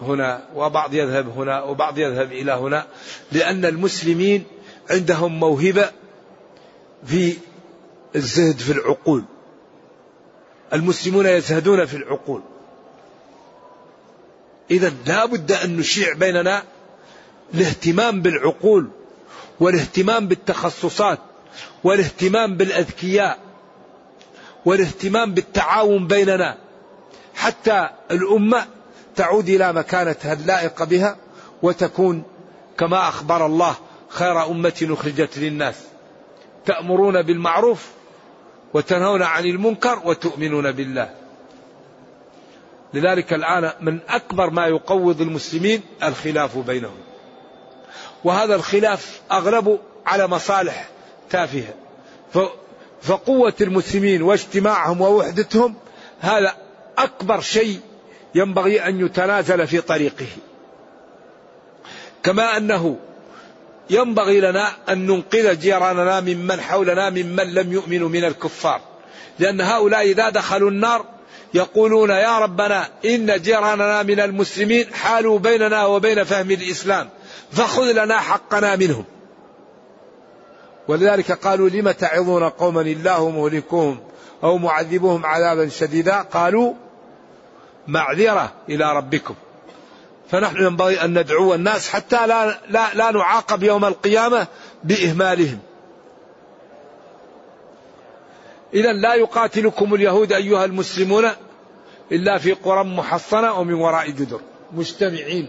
[0.00, 2.86] هنا وبعض يذهب هنا وبعض يذهب إلى هنا
[3.32, 4.44] لأن المسلمين
[4.90, 5.90] عندهم موهبة
[7.04, 7.36] في
[8.16, 9.24] الزهد في العقول.
[10.72, 12.42] المسلمون يزهدون في العقول.
[14.70, 16.62] إذا لا بد أن نشيع بيننا
[17.54, 18.88] الاهتمام بالعقول
[19.60, 21.18] والاهتمام بالتخصصات
[21.84, 23.38] والاهتمام بالأذكياء.
[24.64, 26.56] والاهتمام بالتعاون بيننا.
[27.34, 28.66] حتى الأمة
[29.16, 31.16] تعود إلى مكانتها اللائقة بها
[31.62, 32.22] وتكون
[32.78, 33.74] كما أخبر الله
[34.08, 35.74] خير أمة أخرجت للناس.
[36.66, 37.88] تأمرون بالمعروف
[38.74, 41.10] وتنهون عن المنكر وتؤمنون بالله.
[42.94, 46.98] لذلك الآن من أكبر ما يقوض المسلمين الخلاف بينهم.
[48.24, 50.88] وهذا الخلاف أغلب على مصالح
[51.30, 51.74] تافهة.
[53.02, 55.74] فقوة المسلمين واجتماعهم ووحدتهم
[56.20, 56.54] هذا
[56.98, 57.80] أكبر شيء
[58.34, 60.26] ينبغي أن يتنازل في طريقه.
[62.22, 62.96] كما أنه
[63.90, 68.80] ينبغي لنا أن ننقذ جيراننا ممن حولنا ممن لم يؤمنوا من الكفار.
[69.38, 71.04] لأن هؤلاء إذا دخلوا النار
[71.54, 77.08] يقولون يا ربنا إن جيراننا من المسلمين حالوا بيننا وبين فهم الإسلام
[77.52, 79.04] فخذ لنا حقنا منهم.
[80.88, 84.00] ولذلك قالوا لم تعظون قوما الله مهلكهم
[84.44, 86.74] أو معذبهم عذابا شديدا؟ قالوا
[87.88, 89.34] معذرة إلى ربكم.
[90.30, 94.46] فنحن ينبغي أن ندعو الناس حتى لا, لا, لا نعاقب يوم القيامة
[94.84, 95.58] بإهمالهم.
[98.74, 101.30] إذا لا يقاتلكم اليهود أيها المسلمون
[102.12, 104.40] إلا في قرى محصنة ومن وراء جدر.
[104.72, 105.48] مجتمعين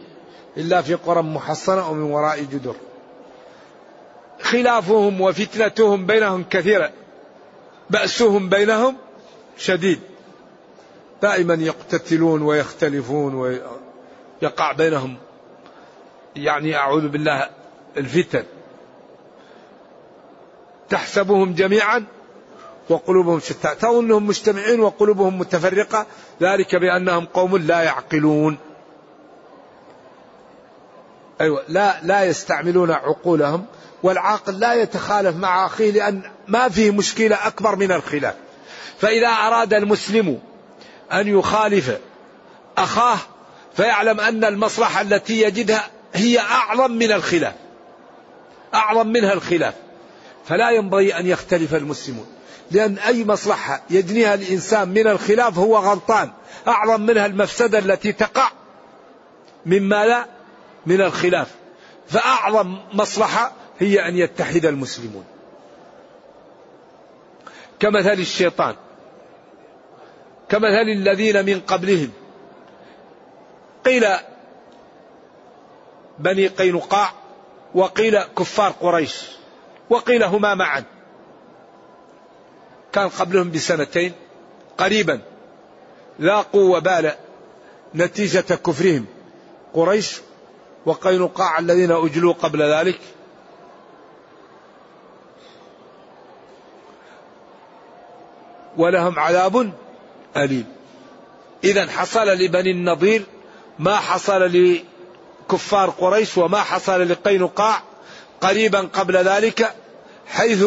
[0.58, 2.76] إلا في قرى محصنة ومن وراء جدر.
[4.44, 6.92] خلافهم وفتنتهم بينهم كثيرة.
[7.90, 8.96] بأسهم بينهم
[9.58, 10.00] شديد.
[11.22, 15.18] دائما يقتتلون ويختلفون ويقع بينهم.
[16.36, 17.50] يعني أعوذ بالله
[17.98, 18.44] الفتن.
[20.90, 22.06] تحسبهم جميعا
[22.90, 23.76] وقلوبهم شتى.
[23.76, 26.06] تظنهم مجتمعين وقلوبهم متفرقة.
[26.42, 28.58] ذلك بأنهم قوم لا يعقلون.
[31.42, 33.66] أيوة لا لا يستعملون عقولهم.
[34.04, 38.36] والعاقل لا يتخالف مع أخيه لأن ما فيه مشكلة أكبر من الخلاف.
[39.00, 40.39] فإذا أراد المسلم
[41.12, 41.98] أن يخالف
[42.78, 43.18] أخاه
[43.76, 47.54] فيعلم أن المصلحة التي يجدها هي أعظم من الخلاف.
[48.74, 49.74] أعظم منها الخلاف.
[50.46, 52.26] فلا ينبغي أن يختلف المسلمون.
[52.72, 56.32] لأن أي مصلحة يجنيها الإنسان من الخلاف هو غلطان.
[56.68, 58.52] أعظم منها المفسدة التي تقع
[59.66, 60.26] مما لا
[60.86, 61.47] من الخلاف.
[62.10, 63.51] فأعظم مصلحة
[63.84, 65.26] هي أن يتحد المسلمون.
[67.80, 68.76] كمثل الشيطان.
[70.50, 72.12] كمثل الذين من قبلهم.
[73.86, 74.06] قيل
[76.20, 77.12] بني قينقاع
[77.76, 79.22] وقيل كفار قريش
[79.90, 80.84] وقيل هما معا.
[82.92, 84.14] كان قبلهم بسنتين
[84.78, 85.22] قريبا.
[86.20, 87.12] لاقوا وبال
[87.96, 89.06] نتيجة كفرهم
[89.74, 90.22] قريش
[90.86, 93.00] وقينقاع الذين أجلوا قبل ذلك.
[98.78, 99.74] ولهم عذاب
[100.38, 100.65] أليم.
[101.63, 103.24] إذا حصل لبني النضير
[103.80, 104.51] ما حصل
[105.49, 107.82] لكفار قريش وما حصل لقينقاع
[108.41, 109.76] قريبا قبل ذلك
[110.28, 110.65] حيث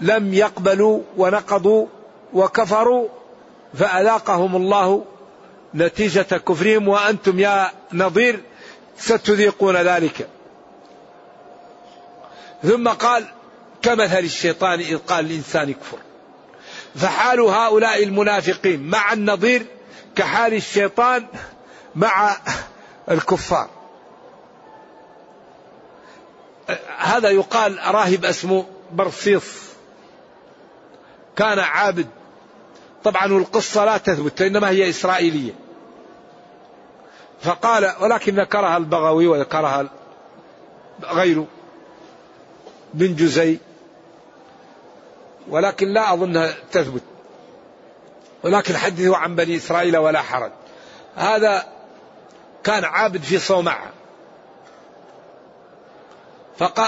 [0.00, 1.86] لم يقبلوا ونقضوا
[2.32, 3.08] وكفروا
[3.74, 5.04] فأذاقهم الله
[5.74, 8.40] نتيجة كفرهم وأنتم يا نظير
[8.98, 10.28] ستذيقون ذلك.
[12.62, 13.24] ثم قال
[13.82, 15.98] كمثل الشيطان إذ قال الإنسان يكفر
[16.94, 19.66] فحال هؤلاء المنافقين مع النظير
[20.16, 21.26] كحال الشيطان
[21.94, 22.36] مع
[23.10, 23.68] الكفار.
[26.98, 29.64] هذا يقال راهب اسمه برصيص.
[31.36, 32.06] كان عابد.
[33.04, 35.52] طبعا القصة لا تثبت إنما هي إسرائيلية.
[37.40, 39.90] فقال ولكن ذكرها البغوي وذكرها
[41.02, 41.46] غيره
[42.94, 43.58] بن جزي.
[45.48, 47.02] ولكن لا أظنها تثبت.
[48.42, 50.52] ولكن حدثوا عن بني إسرائيل ولا حرج.
[51.16, 51.66] هذا
[52.64, 53.90] كان عابد في صومعة.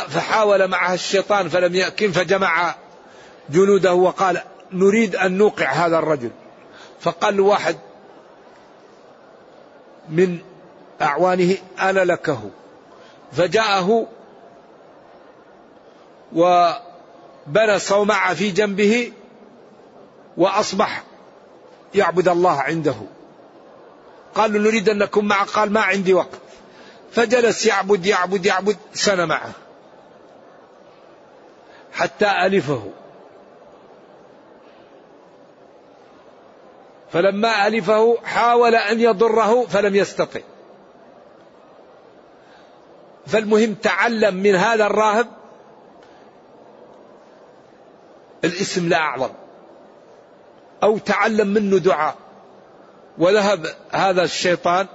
[0.09, 2.75] فحاول معها الشيطان فلم يأكن فجمع
[3.51, 4.43] جنوده وقال
[4.73, 6.31] نريد أن نوقع هذا الرجل.
[7.01, 7.77] فقال له واحد
[10.09, 10.39] من
[11.03, 12.51] أعوانه أنا لكه
[13.33, 14.07] فجاءه
[17.49, 19.13] وبنى صومعة في جنبه
[20.37, 21.03] وأصبح
[21.95, 22.97] يعبد الله عنده.
[24.35, 26.41] قال له نريد أن نكون معه قال ما عندي وقت.
[27.13, 29.53] فجلس يعبد يعبد يعبد سنة معه.
[31.93, 32.91] حتى ألفه.
[37.13, 40.41] فلما ألفه حاول أن يضره فلم يستطع.
[43.27, 45.27] فالمهم تعلم من هذا الراهب
[48.45, 49.31] الاسم لا أعظم.
[50.83, 52.15] أو تعلم منه دعاء.
[53.19, 54.87] وذهب هذا الشيطان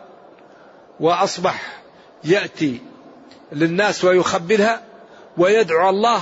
[0.99, 1.81] وأصبح
[2.23, 2.81] يأتي
[3.51, 4.81] للناس ويخبرها
[5.37, 6.21] ويدعو الله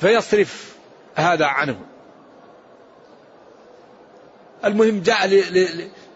[0.00, 0.76] فيصرف
[1.14, 1.80] هذا عنه.
[4.64, 5.26] المهم جاء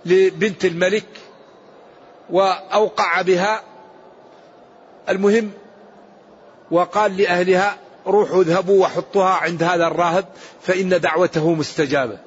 [0.04, 1.06] لبنت الملك
[2.30, 3.62] وأوقع بها.
[5.08, 5.52] المهم
[6.70, 10.24] وقال لأهلها روحوا اذهبوا وحطوها عند هذا الراهب
[10.62, 12.18] فإن دعوته مستجابة.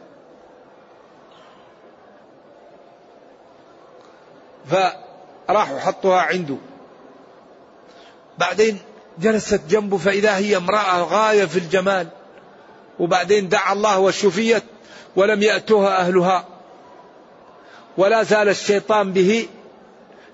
[4.69, 6.57] فراحوا حطوها عنده.
[8.37, 8.79] بعدين
[9.19, 12.07] جلست جنبه فإذا هي امرأة غاية في الجمال.
[12.99, 14.63] وبعدين دعا الله وشفيت
[15.15, 16.45] ولم يأتوها أهلها.
[17.97, 19.47] ولا زال الشيطان به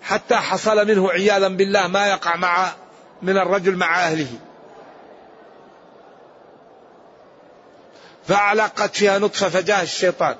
[0.01, 2.71] حتى حصل منه عياذا بالله ما يقع مع
[3.21, 4.27] من الرجل مع أهله.
[8.27, 10.35] فعلقت فيها نطفة فجاء الشيطان.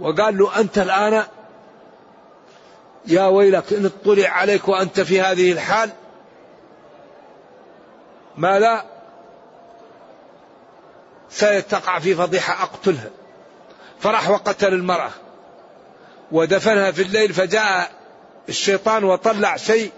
[0.00, 1.24] وقال له أنت الآن
[3.06, 5.90] يا ويلك إن اطلع عليك وأنت في هذه الحال
[8.36, 8.84] ماذا
[11.30, 13.10] ستقع في فضيحة أقتلها.
[14.00, 15.10] فراح وقتل المرأة
[16.32, 17.90] ودفنها في الليل فجاء
[18.48, 19.90] الشيطان وطلع شيء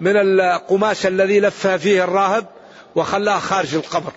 [0.00, 2.46] من القماش الذي لفها فيه الراهب
[2.94, 4.12] وخلاها خارج القبر.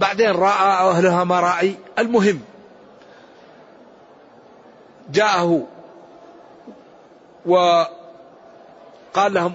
[0.00, 2.40] بعدين رأى أهلها رأي المهم
[5.10, 5.66] جاءه
[7.46, 7.90] وقال
[9.16, 9.54] لهم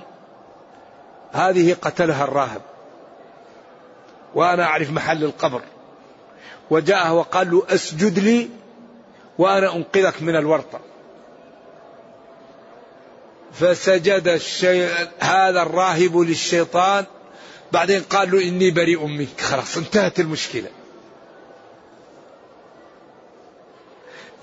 [1.32, 2.62] هذه قتلها الراهب
[4.36, 5.62] وأنا أعرف محل القبر.
[6.70, 8.50] وجاءه وقال له أسجد لي
[9.38, 10.80] وأنا أنقذك من الورطة.
[13.54, 14.86] فسجد الشي...
[15.20, 17.06] هذا الراهب للشيطان
[17.76, 19.42] بعدين قال له إني بريء منك.
[19.42, 20.70] خلاص انتهت المشكلة.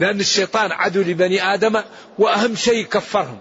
[0.00, 1.82] لأن الشيطان عدو لبني آدم
[2.18, 3.38] وأهم شيء كفرهم.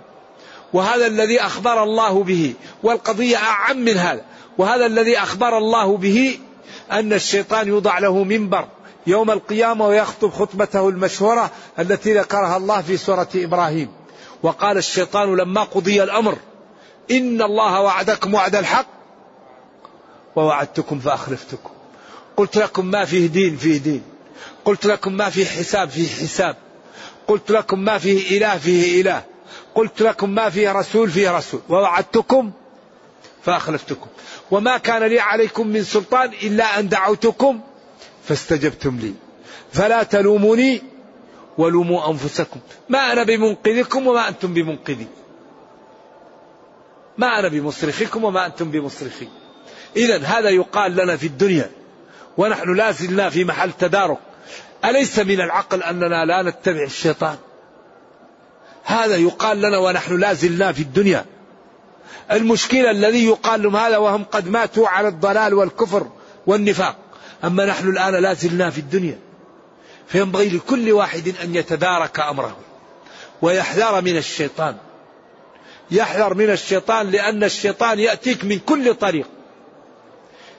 [0.74, 4.26] وهذا الذي أخبر الله به والقضية أعم من هذا.
[4.58, 6.40] وهذا الذي أخبر الله به
[6.92, 8.68] أن الشيطان يوضع له منبر
[9.08, 13.92] يوم القيامة ويخطب خطبته المشهورة التي ذكرها الله في سورة إبراهيم.
[14.44, 16.38] وقال الشيطان لما قضي الأمر
[17.12, 19.01] إن الله وعدكم وعد الحق
[20.36, 21.70] ووعدتكم فأخلفتكم.
[22.38, 24.04] قلت لكم ما فيه دين فيه دين.
[24.66, 26.56] قلت لكم ما فيه حساب فيه حساب.
[27.28, 29.24] قلت لكم ما فيه إله فيه إله.
[29.76, 31.62] قلت لكم ما فيه رسول فيه رسول.
[31.70, 32.52] ووعدتكم
[33.44, 34.08] فأخلفتكم.
[34.52, 37.60] وما كان لي عليكم من سلطان إلا أن دعوتكم
[38.24, 39.14] فاستجبتم لي.
[39.74, 40.82] فلا تلوموني
[41.58, 42.60] ولوموا أنفسكم.
[42.90, 45.08] ما أنا بمنقذكم وما أنتم بمنقذي.
[47.18, 49.28] ما أنا بمصرخكم وما أنتم بمصرخي.
[49.96, 51.70] إذا هذا يقال لنا في الدنيا
[52.38, 54.18] ونحن لا زلنا في محل تدارك.
[54.86, 57.38] أليس من العقل أننا لا نتبع الشيطان؟
[58.84, 61.26] هذا يقال لنا ونحن لا زلنا في الدنيا.
[62.32, 66.08] المشكلة الذي يقال لهم هذا وهم قد ماتوا على الضلال والكفر
[66.48, 66.96] والنفاق.
[67.44, 69.20] أما نحن الآن لا زلنا في الدنيا.
[70.08, 72.58] فينبغي لكل واحد أن يتدارك أمره
[73.42, 74.78] ويحذر من الشيطان.
[75.92, 79.28] يحذر من الشيطان لأن الشيطان يأتيك من كل طريق.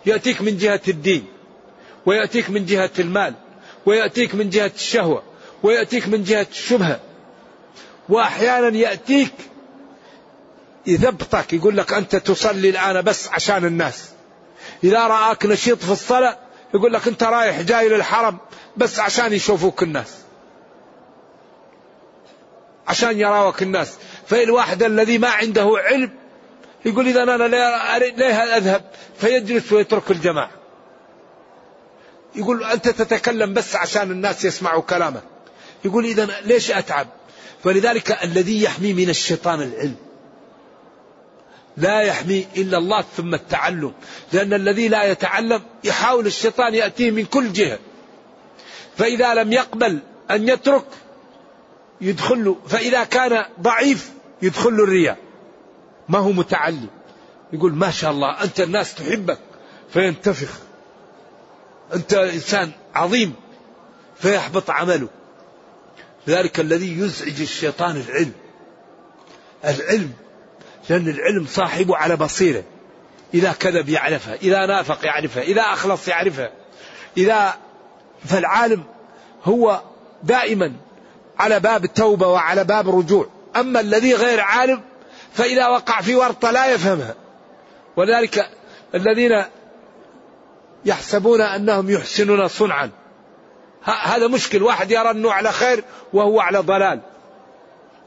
[0.06, 1.26] يأتيك من جهة الدين
[2.06, 3.34] ويأتيك من جهة المال
[3.86, 5.22] ويأتيك من جهة الشهوة
[5.62, 7.00] ويأتيك من جهة الشبهة.
[8.08, 9.32] وأحيانا يأتيك
[10.86, 14.10] يثبطك يقول لك أنت تصلي الآن بس عشان الناس.
[14.84, 16.38] إذا رآك نشيط في الصلاة
[16.74, 18.38] يقول لك أنت رايح جاي للحرم
[18.76, 20.18] بس عشان يشوفوك الناس.
[22.88, 23.94] عشان يراوك الناس.
[24.26, 26.10] فالواحد الذي ما عنده علم
[26.84, 27.48] يقول إذا أنا
[27.98, 28.84] ليه أذهب
[29.18, 30.50] فيجلس ويترك الجماعة.
[32.34, 35.22] يقول أنت تتكلم بس عشان الناس يسمعوا كلامك.
[35.84, 37.06] يقول إذا ليش أتعب؟
[37.64, 39.96] فلذلك الذي يحمي من الشيطان العلم.
[41.76, 43.92] لا يحمي إلا الله ثم التعلم.
[44.32, 47.78] لأن الذي لا يتعلم يحاول الشيطان يأتيه من كل جهة.
[48.96, 49.98] فإذا لم يقبل
[50.30, 50.84] أن يترك
[52.00, 54.10] يدخل فإذا كان ضعيف
[54.42, 55.18] يدخل الرياء.
[56.08, 56.88] ما هو متعلم.
[57.52, 59.38] يقول ما شاء الله أنت الناس تحبك
[59.92, 60.58] فينتفخ.
[61.94, 63.34] أنت إنسان عظيم
[64.16, 65.08] فيحبط عمله.
[66.26, 68.32] لذلك الذي يزعج الشيطان العلم.
[69.64, 70.12] العلم
[70.90, 72.64] لأن العلم صاحبه على بصيرة.
[73.34, 76.50] إذا كذب يعرفها إذا نافق يعرفها إذا أخلص يعرفها
[77.16, 77.54] إذا
[78.24, 78.82] فالعالم
[79.44, 79.82] هو
[80.22, 80.72] دائما
[81.38, 83.28] على باب التوبة وعلى باب الرجوع.
[83.56, 84.82] أما الذي غير عالم
[85.34, 87.14] فإذا وقع في ورطة لا يفهمها.
[87.96, 88.50] ولذلك
[88.94, 89.44] الذين
[90.84, 92.90] يحسبون أنهم يحسنون صنعا.
[93.84, 94.62] هذا مشكل.
[94.62, 97.00] واحد يرى أنه على خير وهو على ضلال.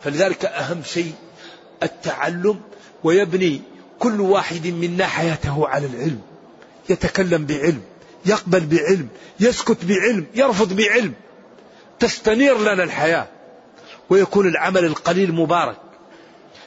[0.01, 1.13] فلذلك أهم شيء
[1.84, 2.61] التعلم
[3.03, 3.61] ويبني
[3.99, 6.21] كل واحد منا حياته على العلم.
[6.89, 7.82] يتكلم بعلم
[8.26, 9.07] يقبل بعلم
[9.39, 11.13] يسكت بعلم يرفض بعلم.
[11.99, 13.28] تستنير لنا الحياة.
[14.09, 15.78] ويكون العمل القليل مبارك.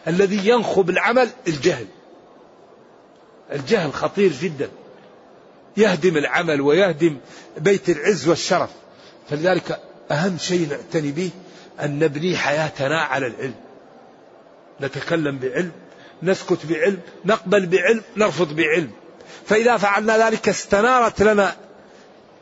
[0.09, 1.87] الذي ينخب العمل الجهل.
[3.53, 4.71] الجهل خطير جدا.
[5.77, 7.17] يهدم العمل ويهدم
[7.59, 8.71] بيت العز والشرف.
[9.31, 9.81] فلذلك
[10.11, 11.31] أهم شيء نعتني به
[11.81, 13.55] أن نبني حياتنا على العلم.
[14.81, 15.73] نتكلم بعلم
[16.23, 18.91] نسكت بعلم نقبل بعلم نرفض بعلم.
[19.47, 21.57] فإذا فعلنا ذلك استنارت لنا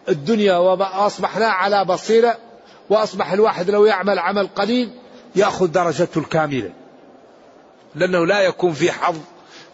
[0.08, 2.38] الدنيا وأصبحنا على بصيرة
[2.90, 4.90] وأصبح الواحد لو يعمل عمل قليل
[5.36, 6.72] يأخذ درجته الكاملة.
[7.96, 9.18] لأنه لا يكون في حظ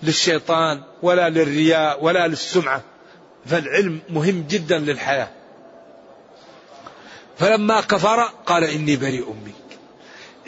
[0.03, 2.83] للشيطان ولا للرياء ولا للسمعة.
[3.47, 5.29] فالعلم مهم جدا للحياة.
[7.39, 9.79] فلما كفر قال إني بريء منك.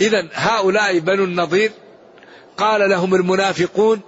[0.00, 1.72] إذا هؤلاء بنو النضير
[2.56, 4.00] قال لهم المنافقون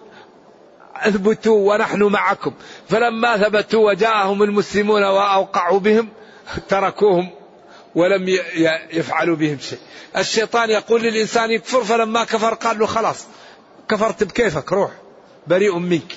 [0.96, 2.52] اثبتوا ونحن معكم.
[2.88, 6.08] فلما ثبتوا وجاءهم المسلمون وأوقعوا بهم
[6.68, 7.30] تركوهم
[7.94, 8.28] ولم
[8.92, 9.78] يفعلوا بهم شيء.
[10.16, 13.26] الشيطان يقول للإنسان يكفر فلما كفر قال له خلاص.
[13.88, 14.90] كفرت بكيفك روح.
[15.46, 16.16] بريء منك.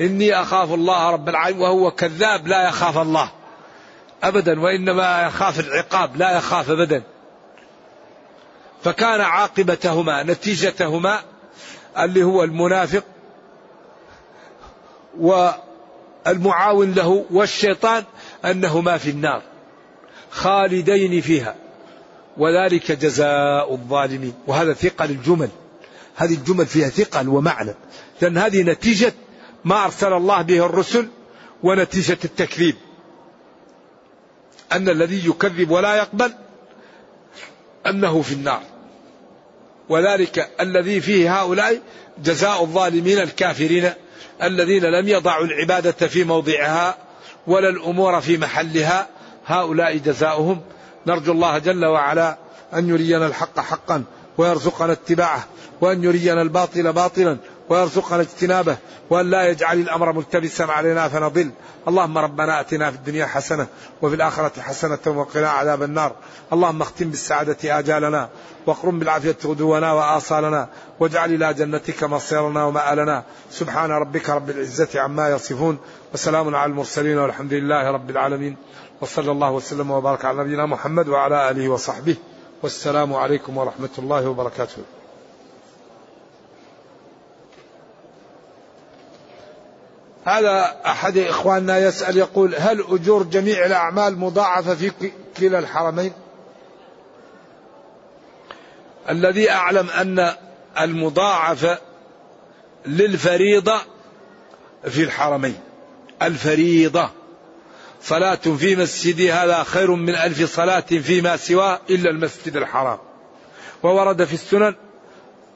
[0.00, 3.30] إني أخاف الله رب العالمين وهو كذاب لا يخاف الله.
[4.22, 7.02] ابدا وإنما يخاف العقاب لا يخاف ابدا.
[8.82, 11.20] فكان عاقبتهما نتيجتهما
[11.98, 13.04] اللي هو المنافق
[15.18, 18.04] والمعاون له والشيطان
[18.44, 19.42] أنهما في النار
[20.30, 21.63] خالدين فيها.
[22.38, 24.34] وذلك جزاء الظالمين.
[24.46, 25.48] وهذا ثقل الجمل.
[26.16, 27.74] هذه الجمل فيها ثقل ومعنى.
[28.20, 29.12] لأن هذه نتيجة
[29.64, 31.08] ما أرسل الله به الرسل
[31.62, 32.74] ونتيجة التكذيب.
[34.72, 36.32] أن الذي يكذب ولا يقبل
[37.86, 38.62] أنه في النار.
[39.88, 41.80] وذلك الذي فيه هؤلاء
[42.24, 43.90] جزاء الظالمين الكافرين
[44.42, 46.98] الذين لم يضعوا العبادة في موضعها
[47.46, 49.08] ولا الأمور في محلها.
[49.46, 50.60] هؤلاء جزاؤهم
[51.06, 52.36] نرجو الله جل وعلا
[52.74, 54.04] أن يرينا الحق حقا
[54.38, 55.44] ويرزقنا اتباعه
[55.80, 57.36] وأن يرينا الباطل باطلا
[57.68, 58.76] ويرزقنا اجتنابه
[59.10, 61.50] وأن لا يجعل الأمر ملتبسا علينا فنضل.
[61.88, 63.66] اللهم ربنا أتنا في الدنيا حسنة
[64.02, 66.12] وفي الآخرة حسنة وقنا عذاب النار.
[66.52, 68.28] اللهم اختم بالسعادة آجالنا
[68.66, 70.68] واقرم بالعافية غدونا وآصالنا
[71.00, 73.22] واجعل إلى جنتك مصيرنا ومآلنا.
[73.50, 75.78] سبحان ربك رب العزة عما يصفون
[76.14, 78.56] وسلام على المرسلين والحمد لله رب العالمين.
[79.04, 82.16] وصلى الله وسلم وبارك على نبينا محمد وعلى آله وصحبه.
[82.62, 84.82] والسلام عليكم ورحمة الله وبركاته.
[90.24, 94.92] هذا أحد إخواننا يسأل يقول هل أجور جميع الأعمال مضاعفة في
[95.36, 96.12] كلا الحرمين؟
[99.10, 100.32] الذي أعلم أن
[100.80, 101.78] المضاعفة
[102.86, 103.80] للفريضة
[104.84, 105.60] في الحرمين.
[106.22, 107.10] الفريضة.
[108.04, 112.98] صلاة في مسجدي هذا خير من ألف صلاة فيما سواه إلا المسجد الحرام.
[113.82, 114.74] وورد في السنن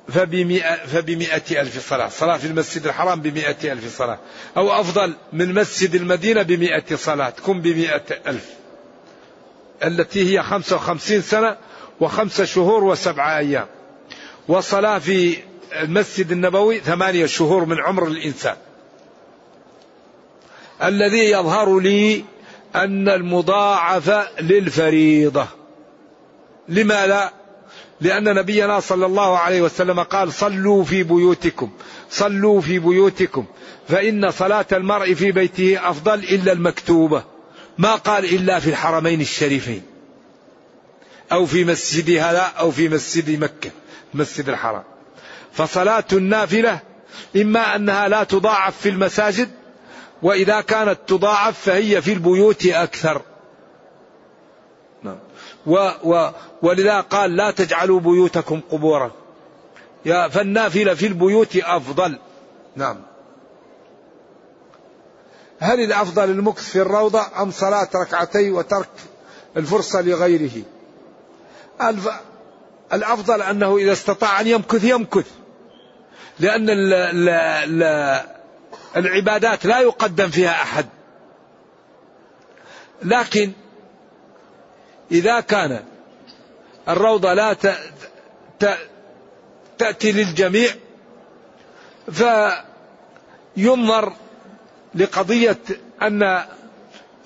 [0.09, 2.09] فبمئة, فبمئة ألف صلاة.
[2.09, 4.19] صلاة في المسجد الحرام بمئة ألف صلاة.
[4.57, 7.31] أو أفضل من مسجد المدينة بمئة صلاة.
[7.31, 8.47] تكون بمئة ألف.
[9.85, 11.57] التي هي خمسة وخمسين سنة
[12.01, 13.67] وخمسة شهور وسبعة أيام.
[14.49, 15.37] وصلاة في
[15.81, 18.57] المسجد النبوي ثمانية شهور من عمر الإنسان.
[20.83, 22.25] الذي يظهر لي
[22.77, 24.11] أن المضاعف
[24.41, 25.47] للفريضة.
[26.69, 27.33] لما لا؟
[28.01, 31.71] لأن نبينا صلى الله عليه وسلم قال صلوا في بيوتكم
[32.11, 33.45] صلوا في بيوتكم
[33.89, 37.25] فإن صلاة المرء في بيته أفضل إلا المكتوبة
[37.79, 39.83] ما قال إلا في الحرمين الشريفين
[41.33, 43.71] أو في مسجد هذا أو في مسجد مكة
[44.15, 44.85] مسجد الحرام.
[45.53, 46.81] فصلاة النافلة
[47.37, 49.49] إما أنها لا تضاعف في المساجد
[50.23, 53.23] وإذا كانت تضاعف فهي في البيوت أكثر.
[55.03, 55.19] نعم.
[55.67, 56.31] و و
[56.63, 59.11] ولذا قال لا تجعلوا بيوتكم قبورا.
[60.05, 62.19] يا فالنافلة في البيوت أفضل.
[62.77, 62.97] نعم.
[65.61, 68.89] هل الأفضل المكث في الروضة أم صلاة ركعتي وترك
[69.57, 70.63] الفرصة لغيره؟
[72.93, 75.31] الأفضل أنه إذا استطاع أن يمكث يمكث.
[76.41, 77.29] لأن ال ال
[77.83, 78.38] ال
[78.97, 80.87] العبادات لا يقدم فيها أحد.
[83.03, 83.53] لكن
[85.13, 85.85] إذا كان
[86.89, 87.57] الروضة لا
[89.79, 90.71] تأتي للجميع
[93.57, 94.13] فينظر
[94.95, 95.59] لقضية
[96.03, 96.45] أن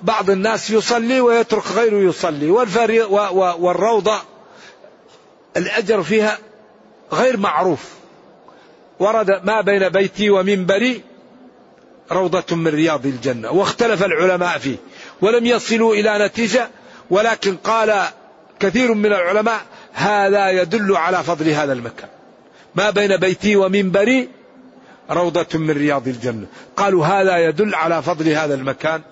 [0.02, 2.50] بعض الناس يصلي ويترك غيره يصلي
[3.58, 4.20] والروضة
[5.56, 6.38] الأجر فيها
[7.12, 7.88] غير معروف.
[8.98, 11.02] ورد ما بين بيتي ومنبري
[12.12, 14.76] روضة من رياض الجنة واختلف العلماء فيه
[15.20, 16.68] ولم يصلوا إلى نتيجة
[17.10, 18.04] ولكن قال
[18.60, 19.60] كثير من العلماء
[19.92, 22.08] هذا يدل على فضل هذا المكان.
[22.74, 24.28] ما بين بيتي ومنبري
[25.10, 26.46] روضة من رياض الجنة.
[26.76, 29.02] قالوا هذا يدل على فضل هذا المكان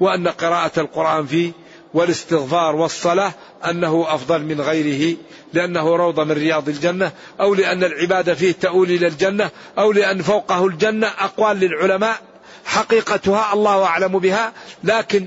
[0.00, 1.52] وأن قراءة القرآن فيه
[1.94, 3.32] والاستغفار والصلاة
[3.70, 5.16] أنه أفضل من غيره
[5.52, 10.66] لأنه روضة من رياض الجنة أو لأن العبادة فيه تؤول إلى الجنة أو لأن فوقه
[10.66, 12.20] الجنة أقوال للعلماء
[12.64, 14.52] حقيقتها الله أعلم بها
[14.84, 15.26] لكن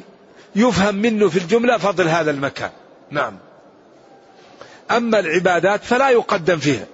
[0.56, 2.72] يفهم منه في الجملة فضل هذا المكان.
[3.12, 3.38] نعم.
[4.92, 6.86] أما العبادات فلا يقدم فيها.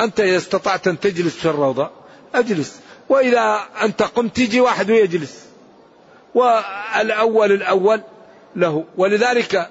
[0.00, 1.90] أنت إذا استطعت أن تجلس في الروضة
[2.34, 2.80] أجلس.
[3.08, 5.44] وإذا أنت قمت تيجي واحد ويجلس.
[6.34, 8.02] والأول الأول
[8.56, 8.84] له.
[8.96, 9.70] ولذلك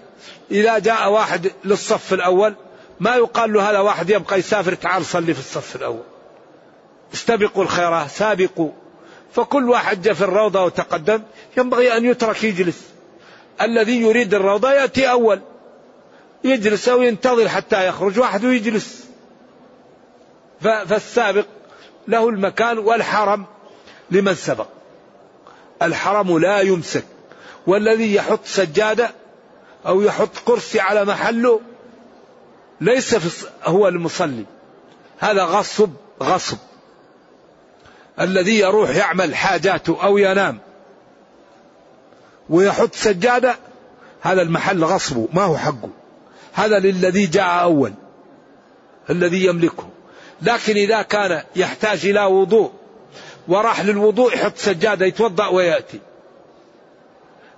[0.52, 2.56] إذا جاء واحد للصف الأول
[3.00, 6.04] ما يقال له هذا واحد يبقى يسافر تعال صلي في الصف الأول.
[7.14, 8.72] استبقوا الخيرات سابقوا.
[9.34, 11.22] فكل واحد جاء في الروضة وتقدم.
[11.58, 12.84] ينبغي أن يترك يجلس.
[13.62, 15.42] الذي يريد الروضة يأتي أول.
[16.44, 18.20] يجلس أو ينتظر حتى يخرج.
[18.20, 19.06] واحد ويجلس
[20.62, 21.46] فالسابق
[22.08, 23.46] له المكان والحرم
[24.12, 24.68] لمن سبق.
[25.82, 27.06] الحرم لا يمسك.
[27.68, 29.12] والذي يحط سجادة
[29.86, 31.62] أو يحط كرسي على محله
[32.82, 34.46] ليس في هو المصلي.
[35.20, 35.90] هذا غصب
[36.24, 36.58] غصب.
[38.20, 40.60] الذي يروح يعمل حاجاته أو ينام
[42.50, 43.56] ويحط سجادة
[44.22, 45.90] هذا المحل غصبه ما هو حقه.
[46.54, 47.94] هذا للذي جاء أول
[49.10, 49.90] الذي يملكه.
[50.42, 52.72] لكن إذا كان يحتاج إلى وضوء
[53.48, 56.00] وراح للوضوء يحط سجادة يتوضأ ويأتي.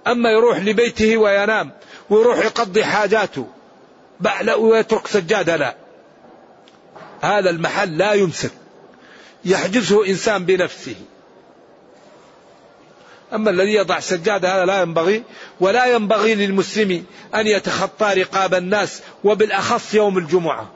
[0.08, 1.72] أما يروح لبيته وينام
[2.10, 3.48] ويروح يقضي حاجاته
[4.42, 5.76] لا ويترك سجادة لا.
[7.22, 8.52] هذا المحل لا يمسك.
[9.46, 10.96] يحجزه إنسان بنفسه.
[13.34, 15.24] أما الذي يضع سجادة هذا لا ينبغي
[15.60, 20.72] ولا ينبغي للمسلم أن يتخطى رقاب الناس وبالأخص يوم الجمعة.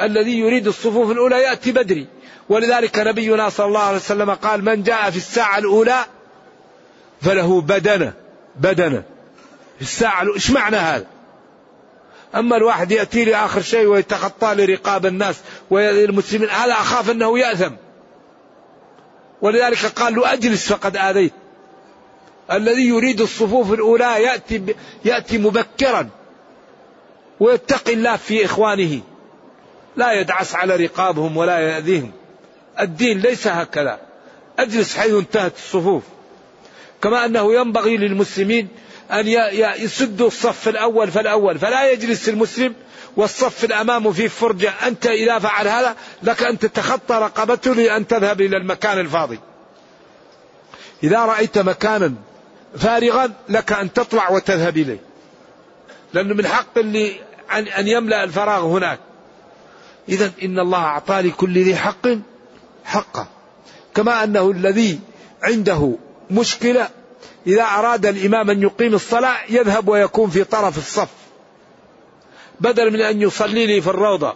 [0.00, 2.06] الذي يريد الصفوف الأولى يأتي بدري.
[2.48, 6.04] ولذلك نبينا صلى الله عليه وسلم قال من جاء في الساعة الأولى
[7.22, 8.12] فله بدنة
[8.56, 9.02] بدنة.
[9.76, 11.15] في الساعة إيش معنى هذا؟
[12.34, 15.36] أما الواحد يأتي لي آخر شيء ويتخطى لرقاب الناس
[15.70, 17.72] والمسلمين هذا أخاف أنه يأثم.
[19.42, 21.32] ولذلك قال له أجلس فقد آذيت.
[22.52, 24.74] الذي يريد الصفوف الأولى يأتي,
[25.04, 26.08] يأتي مبكرا.
[27.40, 29.00] ويتقي الله في إخوانه.
[29.96, 32.12] لا يدعس على رقابهم ولا يأذيهم.
[32.80, 33.98] الدين ليس هكذا.
[34.58, 36.02] أجلس حيث انتهت الصفوف.
[37.02, 38.68] كما أنه ينبغي للمسلمين
[39.10, 39.28] أن
[39.78, 41.58] يسدوا الصف الأول فالأول.
[41.58, 42.74] فلا يجلس المسلم
[43.16, 44.72] والصف الأمام في فرجة.
[44.86, 49.40] أنت إذا فعل هذا لك أن تتخطى رقبته لأن تذهب إلى المكان الفاضي.
[51.02, 52.14] إذا رأيت مكانا
[52.78, 55.00] فارغا لك أن تطلع وتذهب إليه.
[56.14, 57.20] لأنه من حق اللي
[57.78, 58.98] أن يملأ الفراغ هناك.
[60.08, 62.08] إذا إن الله أعطى لكل ذي حق
[62.84, 63.28] حقه.
[63.94, 65.00] كما أنه الذي
[65.42, 65.92] عنده
[66.30, 66.88] مشكلة
[67.46, 71.08] إذا أراد الإمام أن يقيم الصلاة يذهب ويكون في طرف الصف.
[72.60, 74.34] بدل من أن يصلي لي في الروضة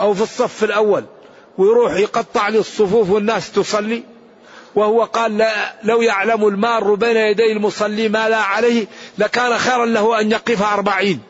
[0.00, 1.04] أو في الصف الأول
[1.58, 4.02] ويروح يقطع لي الصفوف والناس تصلي
[4.74, 8.86] وهو قال لا لو يعلم المار بين يدي المصلي ما لا عليه
[9.18, 11.20] لكان خيرا له أن يقف أربعين.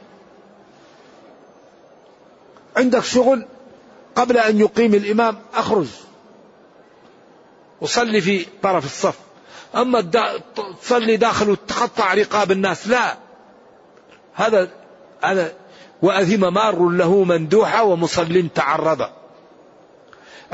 [2.77, 3.47] عندك شغل
[4.15, 5.87] قبل أن يقيم الإمام أخرج.
[7.81, 9.26] وصلي في طرف الصف.
[9.77, 10.11] أما
[10.83, 13.17] تصلي داخل وتقطع رقاب الناس لا.
[14.35, 14.69] هذا
[15.23, 15.53] هذا
[16.03, 19.09] وأثم مار له مندوحة ومصل تعرض.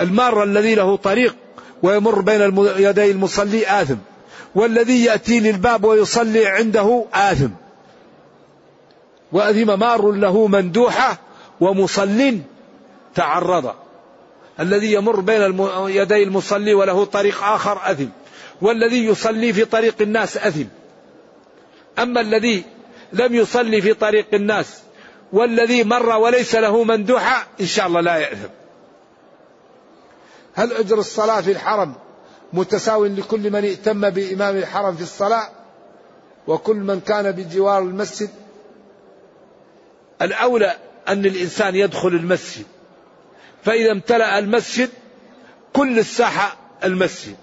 [0.01, 1.37] المار الذي له طريق
[1.83, 3.97] ويمر بين يدي المصلي آثم
[4.55, 7.51] والذي يأتي للباب ويصلي عنده آثم.
[9.33, 11.19] وأثم مار له مندوحة
[11.61, 12.39] ومصل
[13.15, 13.75] تعرض.
[14.61, 18.09] الذي يمر بين يدي المصلي وله طريق آخر أثم.
[18.63, 20.67] والذي يصلي في طريق الناس أثم.
[21.99, 22.65] أما الذي
[23.13, 24.81] لم يصلي في طريق الناس
[25.33, 28.49] والذي مر وليس له مندوحة إن شاء الله لا يأثم.
[30.55, 31.95] هل أجر الصلاة في الحرم
[32.53, 35.49] متساو لكل من ائتم بإمام الحرم في الصلاة؟
[36.47, 38.31] وكل من كان بجوار المسجد؟
[40.23, 40.77] الأولى
[41.09, 42.67] أن الإنسان يدخل المسجد.
[43.65, 44.91] فإذا امتلأ المسجد
[45.73, 47.37] كل الساحة المسجد.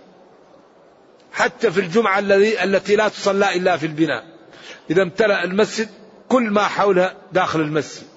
[1.32, 4.24] حتى في الجمعة الذي التي لا تصلى إلا في البناء.
[4.90, 5.90] إذا امتلأ المسجد
[6.30, 8.08] كل ما حولها داخل المسجد.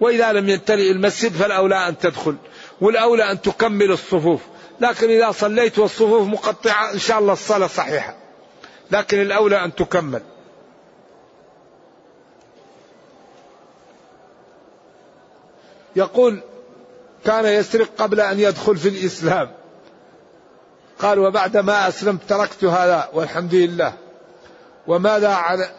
[0.00, 2.36] وإذا لم يمتلئ المسجد فالأولى أن تدخل
[2.80, 4.40] والأولى أن تكمل الصفوف.
[4.80, 8.16] لكن إذا صليت والصفوف مقطعة إن شاء الله الصلاة صحيحة.
[8.90, 10.22] لكن الأولى أن تكمل.
[15.96, 16.40] يقول
[17.24, 19.63] كان يسرق قبل أن يدخل في الإسلام.
[20.98, 23.94] قال وبعد ما أسلمت تركت هذا والحمد لله.
[24.86, 25.70] وماذا على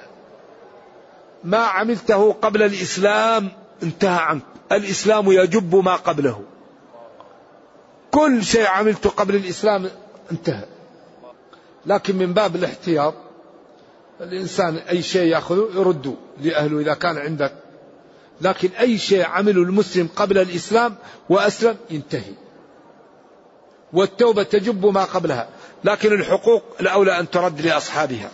[1.43, 3.51] ما عملته قبل الإسلام
[3.83, 4.41] انتهى عنك.
[4.71, 6.41] الإسلام يجب ما قبله.
[8.11, 9.89] كل شيء عملته قبل الإسلام
[10.31, 10.65] انتهى.
[11.85, 13.13] لكن من باب الاحتياط
[14.21, 17.53] الإنسان أي شيء يأخذه يرده لأهله إذا كان عندك.
[18.41, 20.95] لكن أي شيء عمله المسلم قبل الإسلام
[21.29, 22.33] وأسلم ينتهي.
[23.93, 25.47] والتوبة تجب ما قبلها
[25.83, 28.29] لكن الحقوق الأولى أن ترد لأصحابها.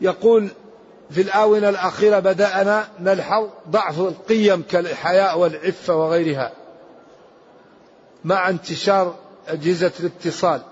[0.00, 0.48] يقول
[1.10, 6.52] في الآونة الأخيرة بدأنا نلحظ ضعف القيم كالحياء والعفة وغيرها
[8.24, 9.14] مع انتشار
[9.48, 10.62] أجهزة الاتصال.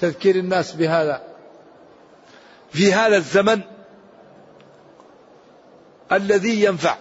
[0.00, 1.22] تذكير الناس بهذا.
[2.72, 3.60] في هذا الزمن
[6.12, 6.96] الذي ينفع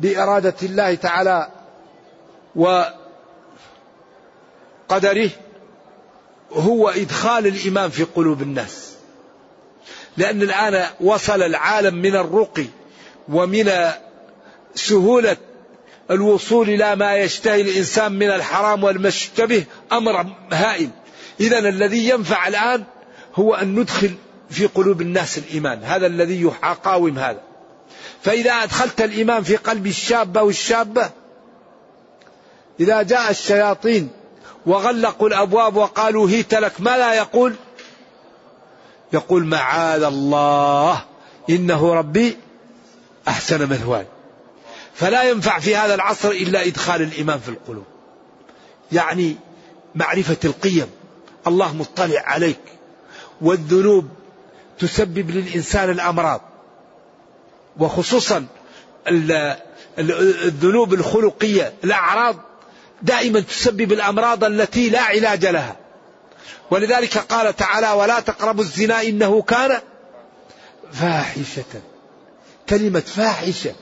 [0.00, 1.48] بإرادة الله تعالى
[2.56, 2.90] وقدره
[6.52, 8.92] هو إدخال الإيمان في قلوب الناس.
[10.16, 12.66] لأن الآن وصل العالم من الرقي
[13.28, 13.72] ومن
[14.74, 15.36] سهولة
[16.10, 20.90] الوصول إلى ما يشتهي الإنسان من الحرام والمشتبه أمر هائل.
[21.40, 22.84] إذا الذي ينفع الآن
[23.34, 24.14] هو أن ندخل
[24.50, 25.84] في قلوب الناس الإيمان.
[25.84, 27.40] هذا الذي يقاوم هذا.
[28.22, 31.10] فإذا أدخلت الإيمان في قلب الشاب والشابة
[32.80, 34.08] إذا جاء الشياطين
[34.66, 37.54] وغلقوا الأبواب وقالوا هيت لك ما لا يقول؟
[39.12, 41.04] يقول معاذ الله
[41.50, 42.36] إنه ربي
[43.28, 44.06] أحسن مثواي.
[44.94, 47.84] فلا ينفع في هذا العصر إلا إدخال الإيمان في القلوب.
[48.92, 49.36] يعني
[49.94, 50.86] معرفة القيم.
[51.46, 52.60] الله مطلع عليك.
[53.40, 54.08] والذنوب
[54.78, 56.40] تسبب للإنسان الأمراض.
[57.78, 58.46] وخصوصا
[59.98, 62.36] الذنوب الخلقية الأعراض
[63.02, 65.76] دائما تسبب الأمراض التي لا علاج لها.
[66.70, 69.80] ولذلك قال تعالى ولا تقربوا الزنا إنه كان
[70.92, 71.80] فاحشة.
[72.68, 73.74] كلمة فاحشة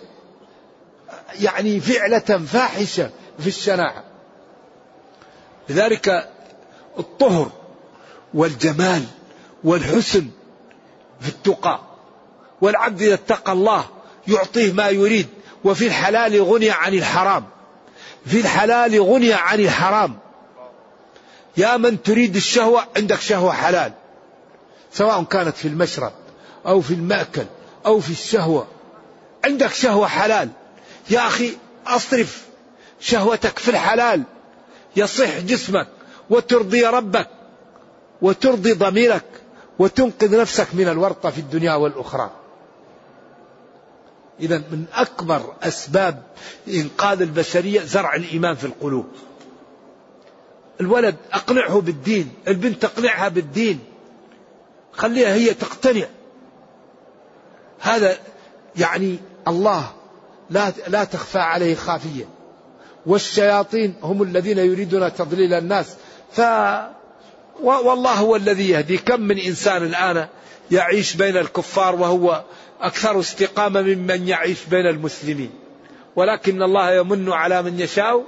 [1.40, 4.04] يعني فعلة فاحشة في الشناعة.
[5.68, 6.30] لذلك
[6.98, 7.50] الطهر
[8.34, 9.04] والجمال
[9.64, 10.26] والحسن
[11.20, 11.89] في التقى.
[12.60, 13.84] والعبد إذا اتقى الله
[14.28, 15.26] يعطيه ما يريد.
[15.64, 17.44] وفي الحلال غني عن الحرام.
[18.26, 20.18] في الحلال غني عن الحرام.
[21.56, 23.92] يا من تريد الشهوة عندك شهوة حلال.
[24.92, 26.12] سواء كانت في المشرب
[26.66, 27.44] أو في المأكل
[27.86, 28.66] أو في الشهوة.
[29.44, 30.48] عندك شهوة حلال.
[31.10, 31.52] يا أخي
[31.86, 32.44] أصرف
[33.00, 34.22] شهوتك في الحلال.
[34.96, 35.88] يصح جسمك
[36.30, 37.28] وترضي ربك
[38.22, 39.24] وترضي ضميرك
[39.78, 42.30] وتنقذ نفسك من الورطة في الدنيا والأخرى.
[44.40, 46.22] إذا من أكبر أسباب
[46.68, 49.06] إنقاذ البشرية زرع الإيمان في القلوب.
[50.80, 53.78] الولد أقنعه بالدين البنت تقنعها بالدين.
[54.92, 56.06] خليها هي تقتنع.
[57.80, 58.18] هذا
[58.76, 59.18] يعني
[59.48, 59.92] الله
[60.50, 62.24] لا لا تخفى عليه خافية.
[63.06, 65.96] والشياطين هم الذين يريدون تضليل الناس.
[66.32, 66.40] ف
[67.62, 68.98] والله هو الذي يهدي.
[68.98, 70.28] كم من إنسان الآن
[70.70, 72.44] يعيش بين الكفار وهو
[72.80, 75.50] أكثر استقامة ممن يعيش بين المسلمين.
[76.16, 78.24] ولكن الله يمن على من يشاء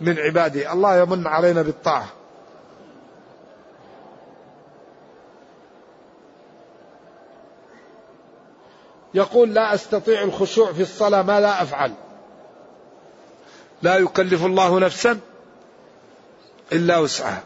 [0.00, 0.72] من عباده.
[0.72, 2.08] الله يمن علينا بالطاعة.
[9.14, 11.92] يقول لا أستطيع الخشوع في الصلاة ماذا أفعل.
[13.82, 15.20] لا يكلف الله نفسا
[16.72, 17.42] إلا وسعها.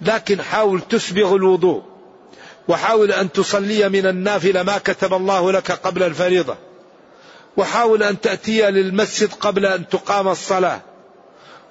[0.00, 1.93] لكن حاول تسبغ الوضوء.
[2.68, 6.56] وحاول أن تصلي من النافلة ما كتب الله لك قبل الفريضة.
[7.56, 10.80] وحاول أن تأتي للمسجد قبل أن تقام الصلاة.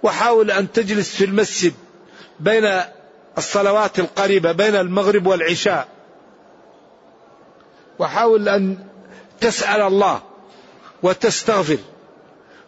[0.03, 1.73] وحاول أن تجلس في المسجد
[2.39, 2.81] بين
[3.37, 5.87] الصلوات القريبة بين المغرب والعشاء.
[7.99, 8.77] وحاول أن
[9.39, 10.21] تسأل الله
[11.03, 11.77] وتستغفر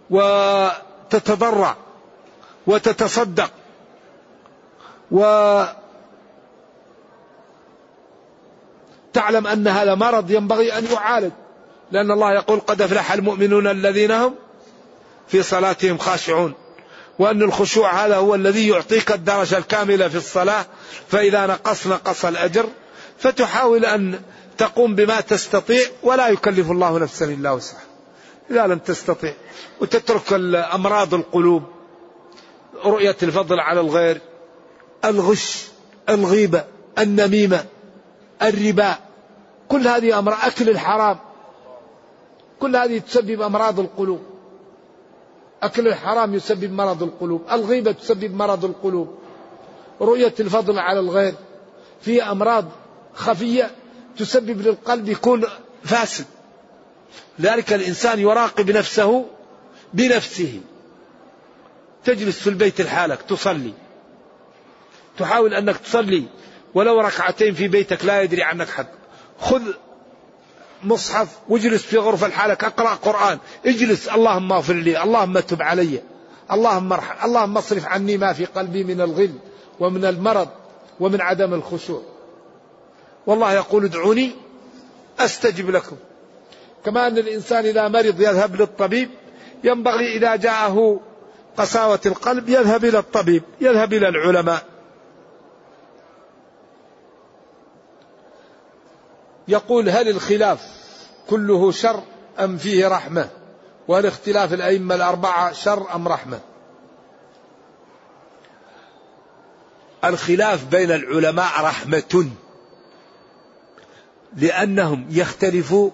[0.09, 1.78] وتتضرع
[2.67, 3.51] وتتصدق
[9.16, 11.32] وتعلم أن هذا مرض ينبغي أن يعالج.
[11.91, 14.36] لأن الله يقول قد أفلح المؤمنون الذين هم
[15.28, 16.53] في صلاتهم خاشعون.
[17.20, 20.66] وأن الخشوع هذا هو الذي يعطيك الدرجة الكاملة في الصلاة.
[21.07, 22.66] فإذا نقص نقص الأجر.
[23.20, 24.20] فتحاول أن
[24.57, 25.82] تقوم بما تستطيع.
[26.03, 27.84] ولا يكلف الله نفسا إلا وسعها.
[28.51, 29.34] إذا لم تستطيع.
[29.82, 30.34] وتترك
[30.74, 31.63] أمراض القلوب.
[32.86, 34.22] رؤية الفضل على الغير.
[35.05, 35.66] الغش
[36.09, 36.63] الغيبة
[36.99, 37.66] النميمة
[38.41, 39.04] الربا.
[39.70, 41.18] كل هذه أمراض أكل الحرام.
[42.59, 44.22] كل هذه تسبب أمراض القلوب.
[45.63, 47.41] أكل الحرام يسبب مرض القلوب.
[47.51, 49.16] الغيبة تسبب مرض القلوب.
[50.01, 51.34] رؤية الفضل على الغير.
[52.01, 52.66] في أمراض
[53.13, 53.72] خفية
[54.18, 55.43] تسبب للقلب يكون
[55.84, 56.26] فاسد.
[57.41, 59.26] ذلك الإنسان يراقب نفسه
[59.93, 60.61] بنفسه.
[62.05, 63.74] تجلس في البيت لحالك تصلي.
[65.18, 66.24] تحاول أنك تصلي
[66.74, 68.88] ولو ركعتين في بيتك لا يدري عنك حد.
[69.39, 69.61] خذ
[70.83, 73.38] مصحف واجلس في غرفة لحالك أقرأ قرآن.
[73.65, 76.01] اجلس اللهم اغفر لي اللهم تب علي.
[76.51, 79.33] اللهم ارحم اللهم اصرف عني ما في قلبي من الغل
[79.79, 80.47] ومن المرض
[80.99, 82.01] ومن عدم الخشوع.
[83.27, 84.31] والله يقول ادعوني
[85.19, 85.95] أستجب لكم.
[86.86, 89.09] كما أن الإنسان إذا مرض يذهب للطبيب
[89.63, 90.99] ينبغي إذا جاءه
[91.57, 94.74] قساوة القلب يذهب إلى الطبيب يذهب إلى العلماء.
[99.47, 100.61] يقول هل الخلاف
[101.29, 102.03] كله شر
[102.39, 103.29] أم فيه رحمة؟
[103.87, 106.39] وهل اختلاف الأئمة الأربعة شر أم رحمة؟
[110.03, 112.29] الخلاف بين العلماء رحمة
[114.35, 115.91] لأنهم يختلفوا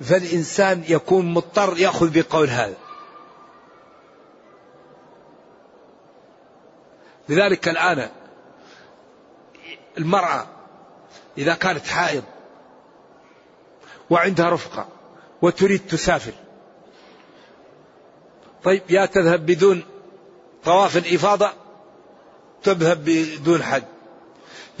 [0.00, 2.76] فالإنسان يكون مضطر يأخذ بقول هذا.
[7.28, 8.08] لذلك الآن
[9.98, 10.46] المرأة
[11.38, 12.22] إذا كانت حائض
[14.10, 14.88] وعندها رفقة
[15.42, 16.32] وتريد تسافر.
[18.64, 19.84] طيب يا تذهب بدون
[20.64, 21.52] طواف الإفاضة
[22.62, 23.82] تذهب بدون حج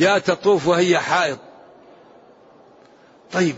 [0.00, 1.38] يا تطوف وهي حائض.
[3.32, 3.56] طيب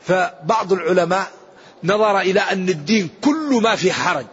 [0.00, 1.30] فبعض العلماء
[1.84, 4.26] نظر إلى أن الدين كل ما في حرج.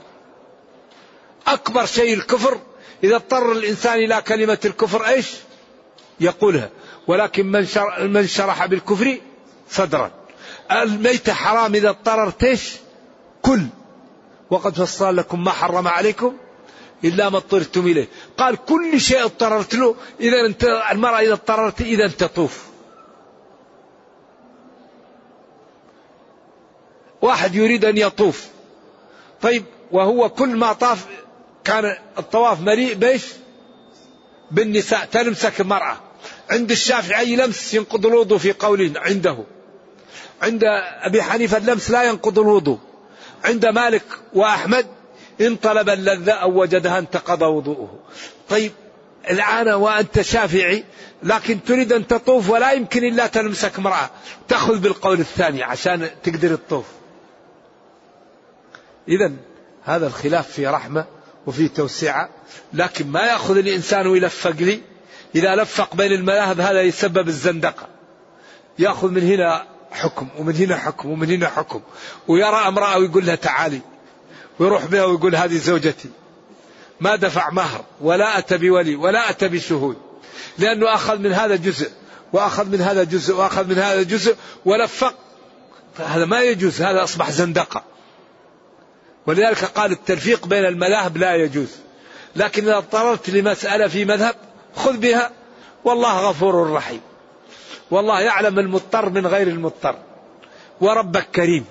[1.48, 2.60] أكبر شيء الكفر
[3.04, 5.32] إذا اضطر الإنسان إلى كلمة الكفر إيش؟
[6.20, 6.70] يقولها.
[7.08, 7.46] ولكن
[8.00, 9.18] من شرح بالكفر
[9.70, 10.12] صدرا.
[10.72, 12.76] الميتة حرام إذا اضطررت إيش؟
[13.41, 13.61] كل.
[14.49, 16.38] وقد فصل لكم ما حرم عليكم
[17.03, 18.07] إلا ما اضطررتم إليه.
[18.38, 22.64] قال كل شيء اضطررت له إذا أنت المرأة إذا اضطررت إذا تطوف
[27.22, 28.47] واحد يريد أن يطوف.
[29.41, 31.05] طيب وهو كل ما طاف
[31.64, 33.24] كان الطواف مليء بيش
[34.51, 35.97] بالنساء تلمسك المرأة.
[36.49, 39.38] عند الشافعي لمس ينقض الوضوء في قول عنده.
[40.44, 40.64] عند
[41.02, 42.80] أبي حنيفة اللمس لا ينقض الوضوء.
[43.44, 44.86] عند مالك وأحمد
[45.41, 48.00] إن طلب اللذة أو وجدها انتقض وضوءه.
[48.50, 48.72] طيب
[49.30, 50.84] الآن وأنت شافعي
[51.24, 54.10] لكن تريد أن تطوف ولا يمكن إلا تلمسك امرأة.
[54.48, 56.86] تأخذ بالقول الثاني عشان تقدر تطوف.
[59.08, 59.32] إذا
[59.84, 61.06] هذا الخلاف في رحمة
[61.48, 62.30] وفي توسعة
[62.74, 64.82] لكن ما يأخذ الإنسان ويلفق لي
[65.36, 67.88] إذا لفق بين المذاهب هذا يسبب الزندقة.
[68.80, 71.82] يأخذ من هنا حكم ومن هنا حكم ومن هنا حكم.
[72.28, 73.82] ويرى امرأة ويقول لها تعالي.
[74.60, 76.10] ويروح بها ويقول هذه زوجتي.
[77.00, 79.98] ما دفع مهر ولا أتى بولي ولا أتى بشهود.
[80.58, 81.91] لأنه أخذ من هذا جزء
[82.34, 84.36] وأخذ من هذا جزء وأخذ من هذا جزء
[84.66, 85.16] ولفق.
[85.98, 87.84] هذا ما يجوز هذا أصبح زندقة.
[89.28, 91.70] ولذلك قال التلفيق بين المذاهب لا يجوز.
[92.36, 94.36] لكن إذا اضطررت لمسألة في مذهب
[94.76, 95.32] خذ بها.
[95.84, 97.02] والله غفور رحيم.
[97.91, 99.95] والله يعلم المضطر من غير المضطر.
[100.81, 101.65] وربك كريم.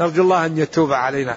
[0.00, 1.36] نرجو الله أن يتوب علينا.